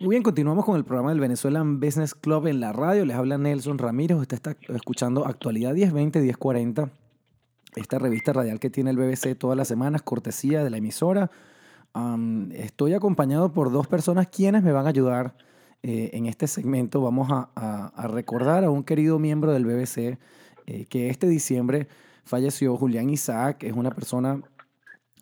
Muy 0.00 0.10
bien, 0.10 0.22
continuamos 0.22 0.64
con 0.64 0.76
el 0.76 0.84
programa 0.84 1.10
del 1.10 1.18
Venezuelan 1.18 1.80
Business 1.80 2.14
Club 2.14 2.46
en 2.46 2.60
la 2.60 2.72
radio. 2.72 3.04
Les 3.04 3.16
habla 3.16 3.36
Nelson 3.36 3.78
Ramírez. 3.78 4.16
Usted 4.16 4.36
está 4.36 4.56
escuchando 4.68 5.26
Actualidad 5.26 5.74
1020, 5.74 6.20
1040. 6.20 6.88
Esta 7.74 7.98
revista 7.98 8.32
radial 8.32 8.60
que 8.60 8.70
tiene 8.70 8.90
el 8.90 8.96
BBC 8.96 9.36
todas 9.36 9.56
las 9.56 9.66
semanas, 9.66 10.02
cortesía 10.02 10.62
de 10.62 10.70
la 10.70 10.76
emisora. 10.76 11.32
estoy 12.52 12.94
acompañado 12.94 13.52
por 13.52 13.72
dos 13.72 13.88
personas 13.88 14.28
quienes 14.28 14.62
me 14.62 14.70
van 14.70 14.86
a 14.86 14.90
ayudar 14.90 15.34
eh, 15.82 16.10
en 16.12 16.26
este 16.26 16.46
segmento. 16.46 17.00
Vamos 17.00 17.28
a, 17.32 18.08
recordar 18.08 18.62
a 18.62 18.70
un 18.70 18.84
querido 18.84 19.18
miembro 19.18 19.52
del 19.52 19.64
BBC 19.64 20.16
eh, 20.66 20.86
que 20.88 21.10
este 21.10 21.26
diciembre 21.26 21.88
falleció, 22.22 22.76
Julián 22.76 23.10
Isaac. 23.10 23.64
Es 23.64 23.72
una 23.72 23.90
persona 23.90 24.40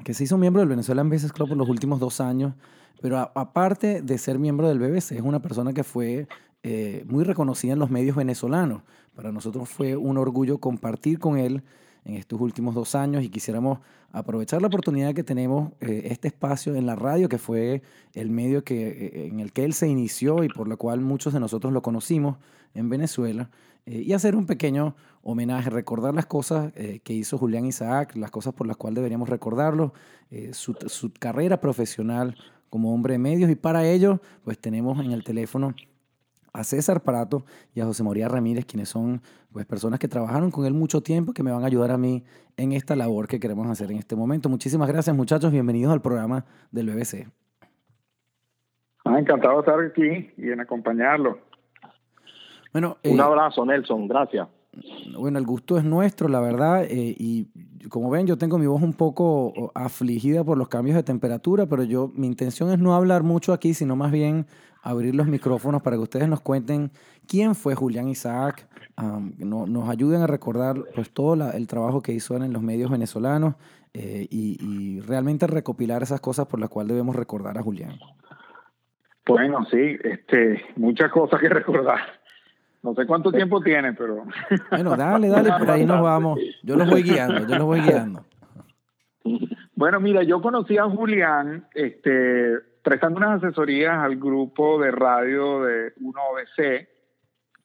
que 0.05 0.13
se 0.13 0.25
hizo 0.25 0.37
miembro 0.37 0.61
del 0.61 0.69
Venezuelan 0.69 1.09
Business 1.09 1.33
Club 1.33 1.49
por 1.49 1.57
los 1.57 1.71
últimos 1.71 1.99
dos 1.99 2.21
años. 2.21 2.53
Pero 3.01 3.19
aparte 3.19 4.03
de 4.03 4.19
ser 4.19 4.39
miembro 4.39 4.69
del 4.69 4.79
BBC, 4.79 5.13
es 5.13 5.21
una 5.21 5.41
persona 5.41 5.73
que 5.73 5.85
fue 5.85 6.27
eh, 6.69 7.05
muy 7.07 7.23
reconocida 7.23 7.75
en 7.75 7.79
los 7.79 7.91
medios 7.91 8.17
venezolanos. 8.17 8.83
Para 9.15 9.31
nosotros 9.31 9.69
fue 9.69 9.95
un 9.97 10.19
orgullo 10.19 10.59
compartir 10.59 11.21
con 11.21 11.39
él 11.39 11.63
en 12.05 12.15
estos 12.15 12.41
últimos 12.41 12.75
dos 12.75 12.97
años 12.97 13.23
y 13.23 13.29
quisiéramos 13.29 13.79
aprovechar 14.11 14.61
la 14.61 14.69
oportunidad 14.69 15.15
que 15.15 15.23
tenemos, 15.23 15.71
eh, 15.81 16.09
este 16.11 16.27
espacio 16.27 16.75
en 16.75 16.87
la 16.87 16.97
radio, 16.97 17.29
que 17.29 17.39
fue 17.39 17.83
el 18.15 18.31
medio 18.31 18.65
que, 18.65 18.89
eh, 18.89 19.27
en 19.29 19.39
el 19.39 19.53
que 19.53 19.65
él 19.65 19.75
se 19.75 19.87
inició 19.87 20.43
y 20.43 20.49
por 20.49 20.67
lo 20.67 20.77
cual 20.77 21.01
muchos 21.01 21.33
de 21.33 21.39
nosotros 21.39 21.73
lo 21.73 21.83
conocimos 21.83 22.37
en 22.75 22.89
Venezuela, 22.89 23.49
y 23.89 24.15
hacer 24.15 24.35
un 24.35 24.47
pequeño 24.47 24.97
homenaje, 25.23 25.71
recordar 25.71 26.13
las 26.13 26.27
cosas 26.27 26.73
que 26.73 27.13
hizo 27.13 27.39
Julián 27.39 27.67
Isaac, 27.67 28.17
las 28.17 28.33
cosas 28.33 28.53
por 28.53 28.67
las 28.67 28.77
cuales 28.77 28.97
deberíamos 28.97 29.29
recordarlo, 29.29 29.95
su, 30.51 30.75
su 30.89 31.13
carrera 31.13 31.61
profesional 31.61 32.37
como 32.71 32.95
hombre 32.95 33.15
de 33.15 33.19
medios. 33.19 33.51
Y 33.51 33.55
para 33.55 33.87
ello, 33.87 34.21
pues 34.45 34.59
tenemos 34.59 34.99
en 35.05 35.13
el 35.13 35.25
teléfono 35.25 35.75
a 36.53 36.65
César 36.65 37.03
Prato 37.03 37.45
y 37.75 37.81
a 37.81 37.85
José 37.85 38.03
María 38.03 38.29
Ramírez, 38.29 38.65
quienes 38.65 38.89
son 38.89 39.21
pues, 39.53 39.67
personas 39.67 39.99
que 39.99 40.09
trabajaron 40.09 40.51
con 40.51 40.65
él 40.65 40.73
mucho 40.73 41.03
tiempo, 41.03 41.33
que 41.33 41.43
me 41.43 41.53
van 41.53 41.63
a 41.63 41.67
ayudar 41.67 41.91
a 41.91 41.99
mí 41.99 42.25
en 42.57 42.73
esta 42.73 42.97
labor 42.97 43.29
que 43.29 43.39
queremos 43.39 43.69
hacer 43.69 43.91
en 43.91 43.99
este 43.99 44.17
momento. 44.17 44.49
Muchísimas 44.49 44.89
gracias, 44.89 45.15
muchachos. 45.15 45.53
Bienvenidos 45.53 45.93
al 45.93 46.01
programa 46.01 46.45
del 46.71 46.89
BBC. 46.91 47.29
Ah, 49.05 49.19
encantado 49.19 49.55
de 49.55 49.61
estar 49.61 49.81
aquí 49.81 50.31
y 50.37 50.51
en 50.51 50.61
acompañarlo. 50.61 51.39
Bueno, 52.73 52.97
un 53.05 53.21
eh, 53.21 53.23
abrazo, 53.23 53.65
Nelson. 53.65 54.09
Gracias. 54.09 54.49
Bueno, 55.17 55.39
el 55.39 55.47
gusto 55.47 55.79
es 55.79 55.85
nuestro, 55.85 56.29
la 56.29 56.41
verdad, 56.41 56.85
eh, 56.85 57.15
y 57.17 57.49
como 57.89 58.11
ven, 58.11 58.27
yo 58.27 58.37
tengo 58.37 58.59
mi 58.59 58.67
voz 58.67 58.83
un 58.83 58.93
poco 58.93 59.73
afligida 59.75 60.45
por 60.45 60.59
los 60.59 60.69
cambios 60.69 60.97
de 60.97 61.03
temperatura, 61.03 61.67
pero 61.67 61.85
yo, 61.85 62.11
mi 62.15 62.27
intención 62.27 62.71
es 62.71 62.79
no 62.79 62.95
hablar 62.95 63.23
mucho 63.23 63.53
aquí, 63.53 63.75
sino 63.75 63.97
más 63.97 64.11
bien 64.13 64.47
abrir 64.87 65.17
los 65.17 65.27
micrófonos 65.27 65.83
para 65.83 65.97
que 65.97 66.03
ustedes 66.03 66.29
nos 66.29 66.41
cuenten 66.41 66.93
quién 67.27 67.57
fue 67.57 67.75
Julián 67.75 68.09
Isaac, 68.09 68.69
nos 69.39 69.89
ayuden 69.89 70.23
a 70.23 70.27
recordar 70.27 70.77
pues 70.95 71.11
todo 71.11 71.51
el 71.51 71.67
trabajo 71.67 72.03
que 72.03 72.13
hizo 72.13 72.37
en 72.37 72.53
los 72.53 72.63
medios 72.63 72.91
venezolanos 72.91 73.57
eh, 73.95 74.27
y, 74.31 74.59
y, 74.61 75.01
realmente 75.01 75.47
recopilar 75.47 76.03
esas 76.03 76.21
cosas 76.21 76.47
por 76.47 76.61
las 76.61 76.69
cuales 76.69 76.91
debemos 76.91 77.17
recordar 77.17 77.57
a 77.57 77.63
Julián. 77.63 77.99
Bueno, 79.27 79.65
sí, 79.71 79.97
este, 80.05 80.63
muchas 80.77 81.11
cosas 81.11 81.41
que 81.41 81.49
recordar. 81.49 81.99
No 82.87 82.95
sé 82.95 83.05
cuánto 83.05 83.33
tiempo 83.33 83.61
tiene, 83.61 83.95
pero... 83.95 84.25
Bueno, 84.71 84.97
dale, 84.97 85.29
dale, 85.29 85.51
por 85.59 85.69
ahí 85.69 85.85
nos 85.85 86.01
vamos. 86.01 86.39
Yo 86.63 86.77
los 86.77 86.89
voy 86.89 87.03
guiando, 87.03 87.41
yo 87.41 87.57
los 87.57 87.65
voy 87.65 87.81
guiando. 87.81 88.25
Bueno, 89.75 89.99
mira, 89.99 90.23
yo 90.23 90.41
conocí 90.41 90.79
a 90.79 90.85
Julián 90.85 91.67
este, 91.75 92.57
prestando 92.85 93.19
unas 93.19 93.43
asesorías 93.43 93.99
al 93.99 94.15
grupo 94.17 94.81
de 94.81 94.93
radio 94.93 95.65
de 95.65 95.95
1OBC, 95.97 96.89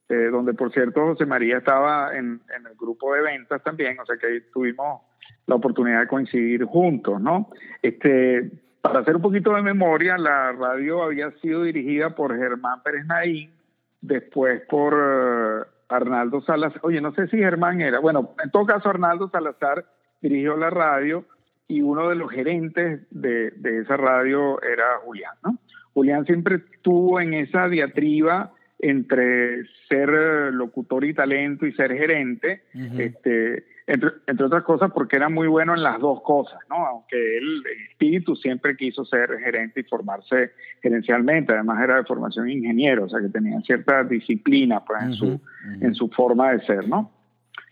eh, 0.10 0.30
donde 0.32 0.56
por 0.56 0.74
cierto 0.74 1.02
José 1.02 1.28
María 1.28 1.60
estaba 1.60 2.18
en, 2.18 2.42
en, 2.58 2.66
el 2.66 2.76
grupo 2.76 3.14
de 3.14 3.22
ventas 3.22 3.62
también, 3.62 4.00
o 4.00 4.06
sea 4.08 4.18
que 4.18 4.26
ahí 4.26 4.42
tuvimos 4.52 5.02
la 5.46 5.54
oportunidad 5.54 6.00
de 6.00 6.08
coincidir 6.08 6.66
juntos, 6.66 7.22
¿no? 7.22 7.52
Este, 7.84 8.50
para 8.82 9.02
hacer 9.02 9.18
un 9.18 9.22
poquito 9.22 9.54
de 9.54 9.62
memoria, 9.62 10.18
la 10.18 10.52
radio 10.52 11.04
había 11.04 11.30
sido 11.42 11.62
dirigida 11.62 12.16
por 12.16 12.36
Germán 12.36 12.82
Pérez 12.82 13.06
Naín, 13.06 13.61
después 14.02 14.62
por 14.68 14.94
eh, 14.94 15.68
Arnaldo 15.90 16.42
Salazar, 16.42 16.82
oye, 16.84 17.02
no 17.02 17.14
sé 17.14 17.28
si 17.28 17.38
Germán 17.38 17.82
era, 17.82 18.00
bueno, 18.00 18.36
en 18.44 18.50
todo 18.52 18.66
caso 18.66 18.90
Arnaldo 18.90 19.30
Salazar 19.30 19.86
dirigió 20.22 20.58
la 20.58 20.70
radio 20.70 21.26
y 21.68 21.82
uno 21.82 22.10
de 22.10 22.16
los 22.16 22.30
gerentes 22.32 23.02
de, 23.12 23.54
esa 23.82 23.98
radio 23.98 24.62
era 24.62 24.98
Julián, 25.04 25.36
¿no? 25.44 25.58
Julián 25.94 26.26
siempre 26.26 26.62
estuvo 26.74 27.20
en 27.20 27.34
esa 27.34 27.68
diatriba 27.68 28.54
entre 28.80 29.66
ser 29.88 30.10
eh, 30.10 30.52
locutor 30.52 31.06
y 31.06 31.14
talento 31.14 31.66
y 31.66 31.74
ser 31.74 31.96
gerente, 31.96 32.64
este, 32.98 33.66
entre, 33.92 34.46
otras 34.46 34.64
cosas 34.64 34.92
porque 34.94 35.18
era 35.18 35.28
muy 35.28 35.48
bueno 35.48 35.76
en 35.76 35.84
las 35.84 36.00
dos 36.00 36.22
cosas, 36.22 36.60
¿no? 36.70 36.86
Aunque 36.86 37.38
él, 37.38 37.64
el 37.66 37.82
espíritu 37.90 38.36
siempre 38.36 38.78
quiso 38.78 39.04
ser 39.04 39.38
gerente 39.40 39.82
y 39.82 39.84
formarse 39.84 40.52
gerencialmente, 40.82 41.54
además 41.54 41.84
era 41.84 41.98
de 41.98 42.06
formación 42.06 42.50
ingeniero, 42.50 43.06
o 43.06 43.10
sea 43.10 43.20
que 43.20 43.28
tenía 43.28 43.60
cierta 43.62 44.04
disciplina 44.06 44.84
pues, 44.86 45.04
en, 45.04 45.14
su, 45.14 45.42
en 45.82 45.94
su 45.94 46.08
forma 46.10 46.54
de 46.54 46.66
ser, 46.66 46.88
¿no? 46.88 47.12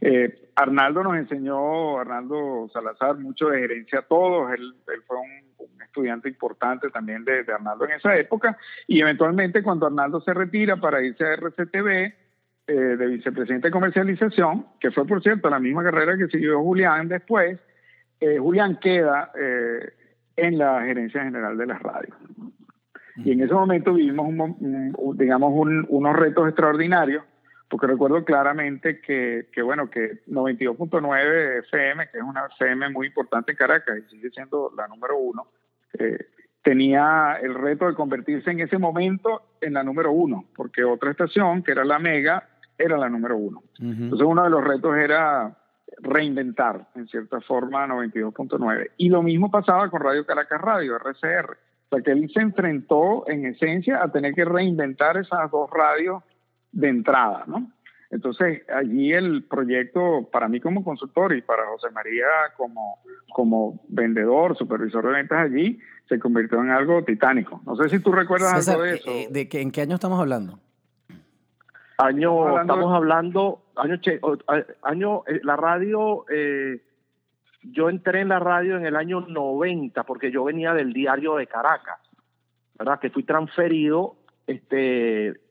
Eh, 0.02 0.50
Arnaldo 0.56 1.04
nos 1.04 1.16
enseñó, 1.16 2.00
Arnaldo 2.00 2.70
Salazar, 2.74 3.18
mucho 3.18 3.48
de 3.48 3.60
gerencia 3.60 4.00
a 4.00 4.04
todos, 4.04 4.52
él, 4.52 4.74
fue 5.08 5.18
un, 5.18 5.50
estudiante 5.84 6.30
importante 6.30 6.90
también 6.92 7.26
de, 7.26 7.44
de 7.44 7.54
Arnaldo 7.54 7.86
en 7.86 7.94
esa 7.94 8.16
época, 8.16 8.58
y 8.88 9.00
eventualmente 9.00 9.64
cuando 9.64 9.88
Arnaldo 9.88 10.22
se 10.22 10.34
retira 10.34 10.78
para 10.78 11.02
irse 11.02 11.24
a 11.24 11.34
RCTV, 11.34 12.14
eh, 12.70 12.98
de 12.98 13.08
vicepresidente 13.08 13.70
de 13.70 13.72
comercialización, 13.72 14.64
que 14.80 14.92
fue 14.92 15.04
por 15.08 15.24
cierto 15.24 15.50
la 15.50 15.60
misma 15.60 15.84
carrera 15.84 16.16
que 16.16 16.28
siguió 16.28 16.62
Julián 16.62 17.08
después, 17.08 17.58
eh, 18.20 18.38
Julián 18.38 18.78
queda 18.80 19.32
eh, 19.42 19.92
en 20.36 20.60
la 20.60 20.84
gerencia 20.84 21.24
general 21.24 21.58
de 21.58 21.66
las 21.66 21.82
radios. 21.82 22.16
Y 23.16 23.32
en 23.32 23.42
ese 23.42 23.56
momento 23.56 23.96
vivimos, 23.96 24.56
digamos, 25.18 25.52
unos 25.90 26.16
retos 26.16 26.48
extraordinarios, 26.48 27.24
porque 27.68 27.88
recuerdo 27.88 28.24
claramente 28.24 29.02
que, 29.02 29.48
que 29.52 29.64
bueno, 29.64 29.90
que 29.90 30.24
92.9 30.28 31.64
FM, 31.66 32.10
que 32.12 32.20
es 32.20 32.24
una 32.24 32.46
FM 32.56 32.90
muy 32.90 33.08
importante 33.08 33.54
en 33.54 33.58
Caracas 33.58 33.98
y 33.98 34.12
sigue 34.12 34.30
siendo 34.30 34.72
la 34.78 34.88
número 34.88 35.18
uno, 35.18 35.48
tenía 36.62 37.40
el 37.42 37.56
reto 37.56 37.88
de 37.88 37.96
convertirse 37.96 38.52
en 38.52 38.60
ese 38.60 38.78
momento 38.78 39.42
en 39.60 39.74
la 39.74 39.84
número 39.84 40.12
uno, 40.12 40.46
porque 40.56 40.84
otra 40.84 41.10
estación, 41.10 41.64
que 41.64 41.72
era 41.72 41.84
la 41.84 41.98
Mega, 41.98 42.49
era 42.80 42.98
la 42.98 43.10
número 43.10 43.38
uno. 43.38 43.64
Entonces 43.80 44.26
uno 44.26 44.44
de 44.44 44.50
los 44.50 44.64
retos 44.64 44.96
era 44.96 45.56
reinventar, 46.02 46.88
en 46.96 47.08
cierta 47.08 47.42
forma, 47.42 47.86
92.9. 47.88 48.92
Y 48.98 49.10
lo 49.10 49.22
mismo 49.22 49.52
pasaba 49.52 49.90
con 49.90 50.02
Radio 50.02 50.26
Caracas 50.26 50.62
Radio, 50.62 50.96
RCR. 50.98 51.58
O 51.92 51.96
sea 51.96 52.04
que 52.04 52.12
él 52.12 52.30
se 52.34 52.42
enfrentó 52.42 53.28
en 53.28 53.46
esencia 53.46 54.02
a 54.02 54.12
tener 54.12 54.34
que 54.34 54.46
reinventar 54.46 55.18
esas 55.18 55.52
dos 55.52 55.70
radios 55.72 56.24
de 56.72 56.90
entrada, 56.90 57.44
¿no? 57.48 57.72
Entonces, 58.12 58.64
allí 58.70 59.14
el 59.14 59.44
proyecto, 59.44 60.28
para 60.32 60.48
mí 60.48 60.60
como 60.60 60.84
consultor 60.84 61.36
y 61.36 61.44
para 61.44 61.68
José 61.68 61.92
María 61.92 62.26
como, 62.58 63.00
como 63.34 63.82
vendedor, 63.88 64.58
supervisor 64.58 65.06
de 65.06 65.12
ventas 65.12 65.40
allí, 65.40 65.80
se 66.08 66.18
convirtió 66.18 66.60
en 66.60 66.72
algo 66.72 67.04
titánico. 67.04 67.62
No 67.66 67.76
sé 67.76 67.88
si 67.90 68.00
tú 68.00 68.12
recuerdas 68.12 68.68
algo 68.68 68.82
de 68.82 68.96
eso. 68.96 69.12
Eh, 69.12 69.28
¿De 69.30 69.48
que, 69.48 69.62
¿En 69.62 69.72
qué 69.72 69.82
año 69.82 69.96
estamos 69.96 70.20
hablando? 70.20 70.60
Año, 72.02 72.62
estamos 72.62 72.96
hablando, 72.96 73.64
año, 73.76 74.00
año 74.84 75.24
eh, 75.28 75.42
la 75.44 75.58
radio, 75.58 76.24
eh, 76.30 76.82
yo 77.62 77.90
entré 77.90 78.22
en 78.22 78.30
la 78.30 78.40
radio 78.40 78.78
en 78.78 78.86
el 78.86 78.96
año 78.96 79.20
90 79.20 80.06
porque 80.06 80.32
yo 80.32 80.46
venía 80.46 80.74
del 80.74 80.94
diario 80.94 81.36
de 81.36 81.48
Caracas, 81.48 82.00
¿verdad? 82.78 83.02
Que 83.02 83.10
fui 83.10 83.24
transferido, 83.24 84.16
este, 84.48 85.42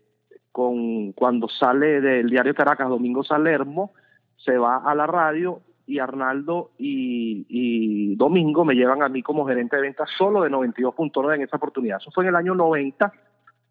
con 0.51 1.13
cuando 1.13 1.51
sale 1.51 2.01
del 2.01 2.31
diario 2.31 2.53
de 2.55 2.57
Caracas 2.57 2.89
Domingo 2.89 3.23
Salermo, 3.23 3.93
se 4.37 4.57
va 4.57 4.79
a 4.79 4.95
la 4.95 5.07
radio 5.07 5.61
y 5.87 5.99
Arnaldo 5.99 6.71
y, 6.79 7.45
y, 7.51 8.17
Domingo 8.17 8.65
me 8.65 8.75
llevan 8.75 9.03
a 9.03 9.11
mí 9.11 9.23
como 9.23 9.47
gerente 9.47 9.77
de 9.77 9.83
ventas 9.83 10.09
solo 10.17 10.41
de 10.41 10.51
92.9 10.51 11.35
en 11.35 11.43
esa 11.43 11.59
oportunidad. 11.59 11.99
Eso 12.01 12.11
fue 12.11 12.25
en 12.25 12.29
el 12.31 12.37
año 12.37 12.55
90 12.55 13.13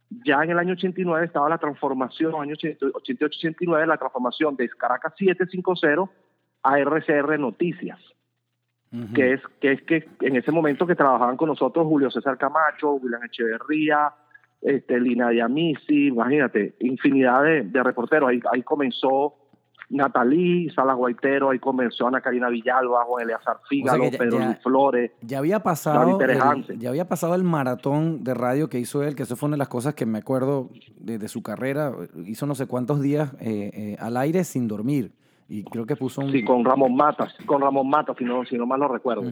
ya 0.09 0.43
en 0.43 0.51
el 0.51 0.59
año 0.59 0.73
89 0.73 1.25
estaba 1.25 1.49
la 1.49 1.57
transformación, 1.57 2.33
año 2.39 2.55
88-89, 2.55 3.85
la 3.85 3.97
transformación 3.97 4.55
de 4.55 4.69
Caracas 4.69 5.13
750 5.17 6.11
a 6.63 6.79
RCR 6.79 7.39
Noticias, 7.39 7.99
que, 9.13 9.33
es, 9.33 9.41
que 9.59 9.73
es 9.73 9.81
que 9.83 10.07
en 10.21 10.37
ese 10.37 10.51
momento 10.51 10.87
que 10.87 10.95
trabajaban 10.95 11.37
con 11.37 11.49
nosotros 11.49 11.85
Julio 11.85 12.09
César 12.09 12.37
Camacho, 12.37 12.93
William 12.93 13.23
Echeverría, 13.23 14.13
este, 14.61 14.99
Lina 14.99 15.29
Diamisi, 15.29 16.07
imagínate, 16.07 16.75
infinidad 16.79 17.43
de, 17.43 17.83
reporteros. 17.83 18.29
Ahí, 18.29 18.39
ahí 18.51 18.63
comenzó 18.63 19.35
Natalí, 19.89 20.69
Salas 20.71 20.97
Guaitero, 20.97 21.49
ahí 21.49 21.59
comenzó 21.59 22.07
Ana 22.07 22.19
Karina 22.19 22.49
Villalba, 22.49 23.05
Juan 23.05 23.23
Eleazar 23.23 23.57
Fígalo, 23.69 24.03
Pedro 24.11 24.39
Luis 24.39 24.57
Flores. 24.61 25.11
Ya 25.21 25.37
había 25.37 25.61
pasado 25.61 26.19
el, 26.19 26.79
ya 26.79 26.89
había 26.89 27.07
pasado 27.07 27.35
el 27.35 27.43
maratón 27.43 28.23
de 28.23 28.33
radio 28.33 28.67
que 28.67 28.79
hizo 28.79 29.03
él, 29.03 29.15
que 29.15 29.23
eso 29.23 29.37
fue 29.37 29.47
una 29.47 29.55
de 29.55 29.59
las 29.59 29.69
cosas 29.69 29.95
que 29.95 30.05
me 30.05 30.17
acuerdo 30.19 30.69
de, 30.97 31.25
su 31.29 31.41
carrera. 31.41 31.93
Hizo 32.25 32.45
no 32.45 32.55
sé 32.55 32.67
cuántos 32.67 33.01
días 33.01 33.33
eh, 33.39 33.71
eh, 33.73 33.97
al 33.99 34.17
aire 34.17 34.43
sin 34.43 34.67
dormir. 34.67 35.13
Y 35.49 35.63
creo 35.63 35.85
que 35.85 35.95
puso 35.95 36.19
un... 36.19 36.31
Sí, 36.33 36.43
con 36.43 36.65
Ramón 36.65 36.93
Matas, 36.95 37.33
con 37.45 37.61
Ramón 37.61 37.89
Matas, 37.89 38.17
si 38.17 38.25
no, 38.25 38.43
si 38.43 38.57
no 38.57 38.65
mal 38.65 38.81
lo 38.81 38.89
recuerdo. 38.89 39.23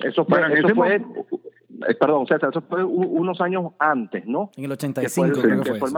Eso 0.00 0.24
fue, 0.26 0.58
eso 0.58 0.74
fue 0.74 1.02
eh, 1.88 1.94
perdón, 1.94 2.26
César, 2.26 2.50
eso 2.50 2.60
fue 2.62 2.84
unos 2.84 3.40
años 3.40 3.72
antes, 3.78 4.26
¿no? 4.26 4.50
En 4.56 4.64
el 4.64 4.72
85 4.72 5.40
creo 5.40 5.62
que 5.62 5.74
fue. 5.74 5.90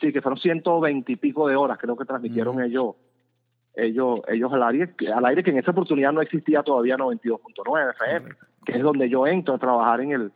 sí, 0.00 0.12
que 0.12 0.22
fueron 0.22 0.38
120 0.38 1.12
y 1.12 1.16
pico 1.16 1.48
de 1.48 1.56
horas, 1.56 1.78
creo 1.78 1.96
que 1.96 2.04
transmitieron 2.04 2.62
ellos 2.62 2.96
ellos 3.74 4.20
ellos 4.28 4.52
al 4.52 4.62
aire, 4.64 4.94
al 5.14 5.24
aire 5.26 5.42
que 5.42 5.50
en 5.50 5.58
esa 5.58 5.70
oportunidad 5.70 6.12
no 6.12 6.20
existía 6.20 6.62
todavía 6.62 6.96
92.9 6.96 7.90
FM, 7.90 8.30
que 8.64 8.72
es 8.72 8.82
donde 8.82 9.08
yo 9.08 9.26
entro 9.26 9.54
a 9.54 9.58
trabajar 9.58 10.00
en 10.00 10.12
el 10.12 10.32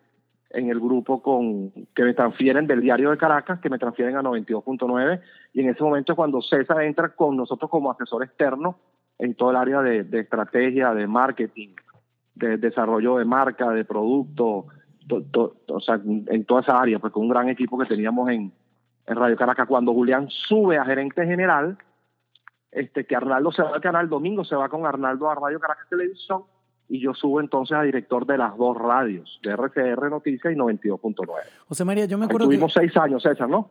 en 0.51 0.69
el 0.69 0.79
grupo 0.79 1.23
con 1.23 1.71
que 1.95 2.05
me 2.05 2.13
transfieren 2.13 2.67
del 2.67 2.83
diario 2.83 3.11
de 3.11 3.17
Caracas, 3.17 3.59
que 3.61 3.71
me 3.71 3.79
transfieren 3.79 4.17
a 4.17 4.23
92.9 4.23 5.21
y 5.55 5.61
en 5.61 5.71
ese 5.71 5.83
momento 5.83 6.13
es 6.13 6.17
cuando 6.17 6.43
César 6.43 6.83
entra 6.83 7.15
con 7.15 7.37
nosotros 7.37 7.71
como 7.71 7.91
asesor 7.91 8.23
externo 8.23 8.79
en 9.19 9.35
todo 9.35 9.51
el 9.51 9.57
área 9.57 9.81
de, 9.81 10.05
de 10.05 10.21
estrategia, 10.21 10.93
de 10.95 11.07
marketing, 11.07 11.75
de 12.35 12.57
desarrollo 12.57 13.17
de 13.17 13.25
marca, 13.25 13.71
de 13.71 13.85
producto, 13.85 14.67
o 15.11 15.81
sea, 15.81 16.01
en 16.05 16.45
toda 16.45 16.63
esa 16.63 16.81
área, 16.81 16.99
pues 16.99 17.13
con 17.13 17.25
un 17.25 17.29
gran 17.29 17.49
equipo 17.49 17.79
que 17.79 17.87
teníamos 17.87 18.31
en, 18.31 18.53
Radio 19.05 19.37
Caracas. 19.37 19.67
Cuando 19.67 19.93
Julián 19.93 20.29
sube 20.31 20.79
a 20.79 20.85
gerente 20.85 21.27
general, 21.27 21.77
este, 22.71 23.05
que 23.05 23.17
Arnaldo 23.17 23.51
se 23.51 23.63
va 23.63 23.75
al 23.75 23.81
canal 23.81 24.09
domingo, 24.09 24.45
se 24.45 24.55
va 24.55 24.69
con 24.69 24.87
Arnaldo 24.87 25.29
a 25.29 25.35
Radio 25.35 25.59
Caracas 25.59 25.89
Televisión, 25.91 26.45
y 26.89 27.01
yo 27.01 27.13
subo 27.13 27.41
entonces 27.41 27.77
a 27.77 27.83
director 27.83 28.27
de 28.27 28.39
las 28.39 28.57
dos 28.57 28.77
radios, 28.77 29.41
de 29.43 29.51
RCR 29.51 30.09
Noticias 30.09 30.53
y 30.53 30.57
92.9. 30.57 31.27
José 31.69 31.85
María, 31.85 32.05
yo 32.07 32.17
me 32.17 32.27
acuerdo 32.27 32.47
tuvimos 32.47 32.73
seis 32.73 32.97
años, 32.97 33.23
César, 33.23 33.49
¿no? 33.49 33.71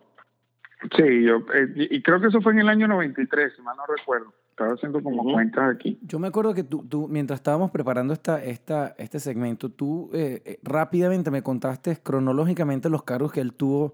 Sí, 0.95 1.23
yo, 1.23 1.37
eh, 1.53 1.73
y 1.75 2.01
creo 2.01 2.19
que 2.19 2.27
eso 2.27 2.41
fue 2.41 2.53
en 2.53 2.59
el 2.59 2.69
año 2.69 2.87
93, 2.87 3.53
si 3.55 3.61
mal 3.61 3.77
no 3.77 3.83
recuerdo. 3.85 4.33
Estaba 4.61 4.75
haciendo 4.75 5.01
como 5.01 5.23
cuentas 5.23 5.75
aquí. 5.75 5.97
Yo 6.03 6.19
me 6.19 6.27
acuerdo 6.27 6.53
que 6.53 6.63
tú, 6.63 6.85
tú 6.87 7.07
mientras 7.07 7.39
estábamos 7.39 7.71
preparando 7.71 8.13
esta, 8.13 8.43
esta, 8.43 8.93
este 8.99 9.19
segmento, 9.19 9.69
tú 9.69 10.11
eh, 10.13 10.43
eh, 10.45 10.59
rápidamente 10.61 11.31
me 11.31 11.41
contaste 11.41 11.97
cronológicamente 11.97 12.87
los 12.87 13.01
cargos 13.01 13.31
que 13.31 13.41
él 13.41 13.53
tuvo 13.53 13.93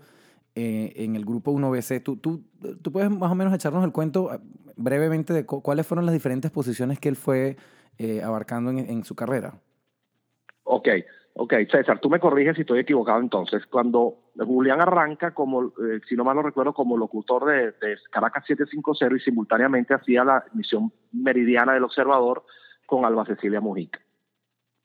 en 0.60 1.16
el 1.16 1.24
grupo 1.24 1.54
1BC. 1.54 2.02
¿Tú, 2.02 2.16
tú, 2.18 2.44
¿Tú 2.82 2.92
puedes 2.92 3.12
más 3.12 3.32
o 3.32 3.36
menos 3.36 3.54
echarnos 3.54 3.84
el 3.84 3.92
cuento 3.92 4.32
brevemente 4.76 5.32
de 5.32 5.46
cuáles 5.46 5.86
fueron 5.86 6.08
las 6.08 6.14
diferentes 6.14 6.50
posiciones 6.50 7.00
que 7.00 7.10
él 7.10 7.16
fue 7.16 7.58
abarcando 8.24 8.72
en, 8.72 8.80
en 8.80 9.04
su 9.04 9.14
carrera? 9.14 9.54
Ok. 10.64 10.88
Ok, 11.40 11.54
César, 11.70 12.00
tú 12.00 12.10
me 12.10 12.20
corriges 12.20 12.56
si 12.56 12.62
estoy 12.62 12.80
equivocado 12.80 13.20
entonces. 13.20 13.64
Cuando 13.68 14.16
Julián 14.36 14.82
arranca, 14.82 15.36
como, 15.36 15.66
eh, 15.66 16.00
si 16.10 16.16
no 16.16 16.24
mal 16.24 16.36
lo 16.36 16.42
recuerdo, 16.42 16.74
como 16.74 16.98
locutor 16.98 17.46
de, 17.46 17.74
Caracas 18.10 18.44
750 18.48 19.16
y 19.16 19.20
simultáneamente 19.20 19.94
hacía 19.94 20.24
la 20.24 20.44
emisión 20.52 20.92
meridiana 21.12 21.74
del 21.74 21.84
Observador 21.84 22.44
con 22.88 23.06
Alba 23.06 23.24
Cecilia 23.26 23.62
Mujica. 23.62 24.00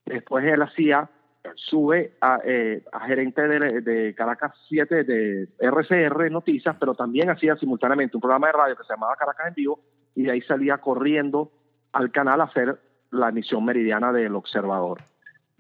Después 0.04 0.44
él 0.44 0.60
hacía, 0.60 1.08
sube 1.54 2.18
a, 2.20 2.40
eh, 2.44 2.84
gerente 3.06 3.48
de, 3.48 4.14
Caracas 4.14 4.52
7 4.68 5.04
de 5.04 5.48
RCR 5.58 6.30
Noticias, 6.30 6.76
pero 6.78 6.94
también 6.94 7.30
hacía 7.30 7.56
simultáneamente 7.56 8.18
un 8.18 8.20
programa 8.20 8.48
de 8.48 8.52
radio 8.52 8.76
que 8.76 8.84
se 8.84 8.92
llamaba 8.92 9.16
Caracas 9.16 9.48
en 9.48 9.54
Vivo 9.54 9.80
y 10.14 10.24
de 10.24 10.32
ahí 10.32 10.42
salía 10.42 10.76
corriendo 10.78 11.50
al 11.92 12.12
canal 12.12 12.42
a 12.42 12.44
hacer 12.44 12.78
la 13.10 13.30
emisión 13.30 13.64
meridiana 13.64 14.12
del 14.12 14.34
Observador. 14.34 14.98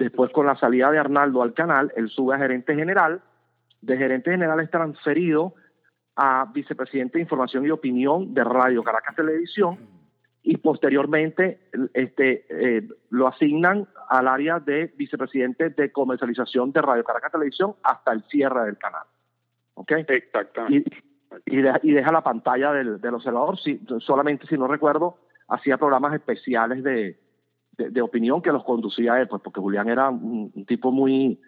Después, 0.02 0.32
con 0.32 0.46
la 0.46 0.56
salida 0.56 0.90
de 0.90 0.98
Arnaldo 0.98 1.42
al 1.42 1.54
canal, 1.54 1.92
él 1.94 2.08
sube 2.08 2.34
a 2.34 2.38
gerente 2.38 2.74
general. 2.74 3.22
De 3.80 3.96
gerente 3.96 4.32
general 4.32 4.58
es 4.58 4.68
transferido 4.68 5.54
a 6.16 6.50
vicepresidente 6.52 7.18
de 7.18 7.22
Información 7.22 7.64
y 7.64 7.70
Opinión 7.70 8.34
de 8.34 8.42
Radio 8.42 8.82
Caracas 8.82 9.14
Televisión 9.14 9.78
y 10.42 10.56
posteriormente 10.56 11.70
este, 11.94 12.46
eh, 12.48 12.88
lo 13.10 13.28
asignan 13.28 13.86
al 14.08 14.26
área 14.26 14.58
de 14.58 14.92
vicepresidente 14.96 15.70
de 15.70 15.92
comercialización 15.92 16.72
de 16.72 16.82
Radio 16.82 17.04
Caracas 17.04 17.30
Televisión 17.30 17.76
hasta 17.84 18.12
el 18.12 18.24
cierre 18.24 18.64
del 18.64 18.78
canal. 18.78 19.04
¿Ok? 19.74 19.92
Exactamente. 20.08 20.96
Y, 21.46 21.58
y, 21.58 21.92
deja 21.92 22.10
la 22.10 22.22
pantalla 22.22 22.72
del, 22.72 23.00
del 23.00 23.14
observador, 23.14 23.56
si, 23.56 23.80
solamente 24.00 24.48
si 24.48 24.58
no 24.58 24.66
recuerdo, 24.66 25.18
hacía 25.46 25.78
programas 25.78 26.12
especiales 26.12 26.82
de, 26.82 27.21
de, 27.76 28.02
opinión 28.02 28.42
que 28.42 28.52
los 28.52 28.64
conducía 28.64 29.20
él, 29.20 29.28
pues 29.28 29.42
porque 29.42 29.60
Julián 29.60 29.88
era 29.88 30.10
un, 30.10 30.64
tipo 30.66 30.92
muy, 30.92 31.40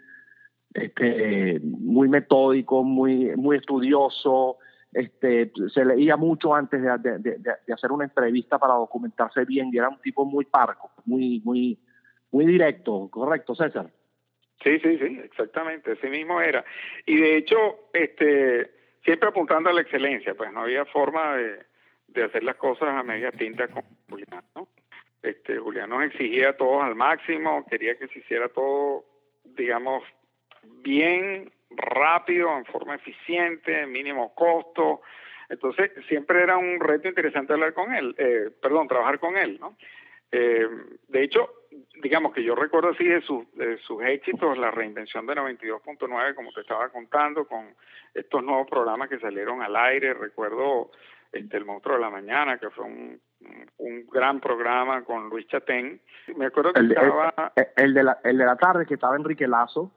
este, 0.73 1.61
muy 1.63 2.09
metódico, 2.09 2.83
muy, 2.83 3.37
muy 3.37 3.57
estudioso, 3.57 4.59
este, 4.93 5.53
se 5.73 5.85
leía 5.85 6.17
mucho 6.17 6.55
antes 6.55 6.81
de, 6.83 7.19
de, 7.19 7.73
hacer 7.73 7.93
una 7.93 8.05
entrevista 8.05 8.59
para 8.59 8.75
documentarse 8.75 9.45
bien 9.45 9.71
y 9.73 9.79
era 9.79 9.89
un 9.89 10.01
tipo 10.01 10.25
muy 10.25 10.45
parco, 10.45 10.91
muy, 11.05 11.43
muy, 11.45 11.79
muy 12.31 12.47
directo, 12.47 13.09
correcto, 13.11 13.55
César. 13.55 13.91
Sí, 14.63 14.79
sí, 14.79 14.97
sí, 14.99 15.21
exactamente, 15.23 15.93
así 15.93 16.07
mismo 16.07 16.41
era. 16.41 16.65
Y 17.05 17.17
de 17.17 17.37
hecho, 17.37 17.57
este, 17.93 18.71
siempre 19.05 19.29
apuntando 19.29 19.69
a 19.69 19.73
la 19.73 19.83
excelencia, 19.83 20.35
pues 20.35 20.51
no 20.53 20.61
había 20.61 20.87
forma 20.87 21.37
de, 21.37 21.59
de 22.09 22.25
hacer 22.25 22.45
las 22.45 22.57
cosas 22.57 22.89
a 22.89 23.03
media 23.03 23.31
tinta 23.33 23.69
con 23.69 23.83
Julián, 24.09 24.45
¿no? 24.55 24.69
Este, 25.25 25.59
Julián 25.59 25.89
nos 25.89 26.05
exigía 26.05 26.51
a 26.51 26.57
todos 26.57 26.83
al 26.83 26.95
máximo, 26.95 27.65
quería 27.67 27.97
que 27.97 28.09
se 28.09 28.19
hiciera 28.19 28.51
todo, 28.51 29.05
digamos, 29.45 30.05
bien, 30.83 31.51
rápido, 31.71 32.57
en 32.59 32.67
forma 32.67 32.97
eficiente, 32.97 33.87
mínimo 33.87 34.35
costo. 34.35 35.01
Entonces, 35.49 35.93
siempre 36.09 36.43
era 36.43 36.59
un 36.59 36.79
reto 36.79 37.09
interesante 37.09 37.55
hablar 37.55 37.73
con 37.73 37.95
él, 37.95 38.15
eh, 38.19 38.51
perdón, 38.61 38.87
trabajar 38.87 39.19
con 39.19 39.37
él, 39.39 39.59
¿no? 39.59 39.77
Eh, 40.31 40.69
de 41.09 41.23
hecho, 41.23 41.49
digamos 42.03 42.35
que 42.35 42.43
yo 42.43 42.55
recuerdo 42.55 42.91
así 42.91 43.05
de, 43.05 43.23
de 43.55 43.79
sus 43.79 44.03
éxitos, 44.03 44.59
la 44.59 44.71
reinvención 44.71 45.27
de 45.27 45.37
92.9, 45.37 46.35
como 46.35 46.53
te 46.53 46.61
estaba 46.61 46.91
contando, 46.91 47.47
con 47.47 47.75
estos 48.13 48.43
nuevos 48.43 48.69
programas 48.69 49.09
que 49.09 49.19
salieron 49.19 49.63
al 49.63 49.75
aire. 49.77 50.13
Recuerdo 50.13 50.91
este, 51.39 51.57
El 51.57 51.65
Monstruo 51.65 51.97
de 51.97 52.03
la 52.03 52.11
Mañana, 52.11 52.59
que 52.59 52.71
fue 52.71 52.85
un 52.85 53.21
un 53.79 54.07
gran 54.13 54.41
programa 54.41 55.05
con 55.05 55.29
Luis 55.29 55.47
Chatén. 55.49 56.01
Me 56.37 56.47
acuerdo 56.47 56.73
que 56.73 56.81
estaba... 56.81 57.53
El, 57.77 57.95
de 57.95 58.03
la, 58.03 58.19
el 58.25 58.39
de 58.39 58.45
la 58.45 58.57
tarde, 58.57 58.87
que 58.87 58.95
estaba 58.95 59.17
Enrique 59.17 59.47
Lazo. 59.47 59.93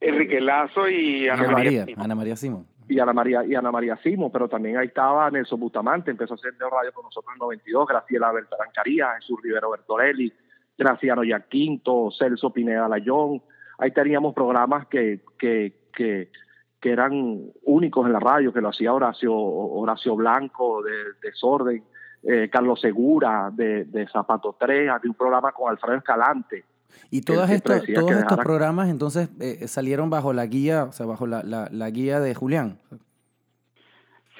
Enrique 0.00 0.40
Lazo 0.40 0.88
y 0.88 1.28
Ana, 1.28 1.48
María, 1.48 1.86
Ana 1.96 2.14
María 2.14 2.36
Simo. 2.36 2.66
Y 2.88 2.98
Ana 2.98 3.12
María, 3.12 3.44
y 3.44 3.54
Ana 3.54 3.70
María 3.70 3.96
Simo, 4.02 4.30
pero 4.32 4.48
también 4.48 4.76
ahí 4.76 4.88
estaba 4.88 5.30
Nelson 5.30 5.60
Bustamante, 5.60 6.10
empezó 6.10 6.34
a 6.34 6.36
hacer 6.36 6.54
radio 6.58 6.92
con 6.92 7.04
nosotros 7.04 7.30
en 7.30 7.34
el 7.34 7.38
92, 7.38 7.86
Graciela 7.86 8.32
Bertarancaría, 8.32 9.14
Jesús 9.20 9.40
Rivero 9.42 9.70
Bertorelli, 9.70 10.32
Graciano 10.76 11.22
Yaquinto, 11.22 12.10
Celso 12.10 12.52
Pineda 12.52 12.88
Layón. 12.88 13.42
Ahí 13.78 13.92
teníamos 13.92 14.34
programas 14.34 14.88
que, 14.88 15.20
que, 15.38 15.72
que, 15.94 16.30
que 16.82 16.90
eran 16.90 17.40
únicos 17.62 18.04
en 18.06 18.12
la 18.12 18.18
radio, 18.18 18.52
que 18.52 18.60
lo 18.60 18.70
hacía 18.70 18.92
Horacio, 18.92 19.32
Horacio 19.32 20.16
Blanco 20.16 20.82
de 20.82 21.12
Desorden, 21.22 21.84
eh, 22.24 22.48
Carlos 22.50 22.80
Segura 22.80 23.50
de, 23.52 23.84
de 23.84 24.08
Zapato 24.08 24.56
3, 24.58 24.90
había 24.90 25.08
un 25.08 25.16
programa 25.16 25.52
con 25.52 25.70
Alfredo 25.70 25.98
Escalante. 25.98 26.64
Y 27.08 27.22
todos 27.22 27.48
estos, 27.50 27.84
todos 27.86 28.10
estos 28.10 28.36
programas 28.38 28.88
entonces 28.88 29.30
eh, 29.40 29.68
salieron 29.68 30.10
bajo 30.10 30.32
la 30.32 30.44
guía, 30.46 30.84
o 30.84 30.92
sea, 30.92 31.06
bajo 31.06 31.28
la, 31.28 31.42
la, 31.44 31.90
guía 31.90 32.18
de 32.18 32.34
Julián. 32.34 32.78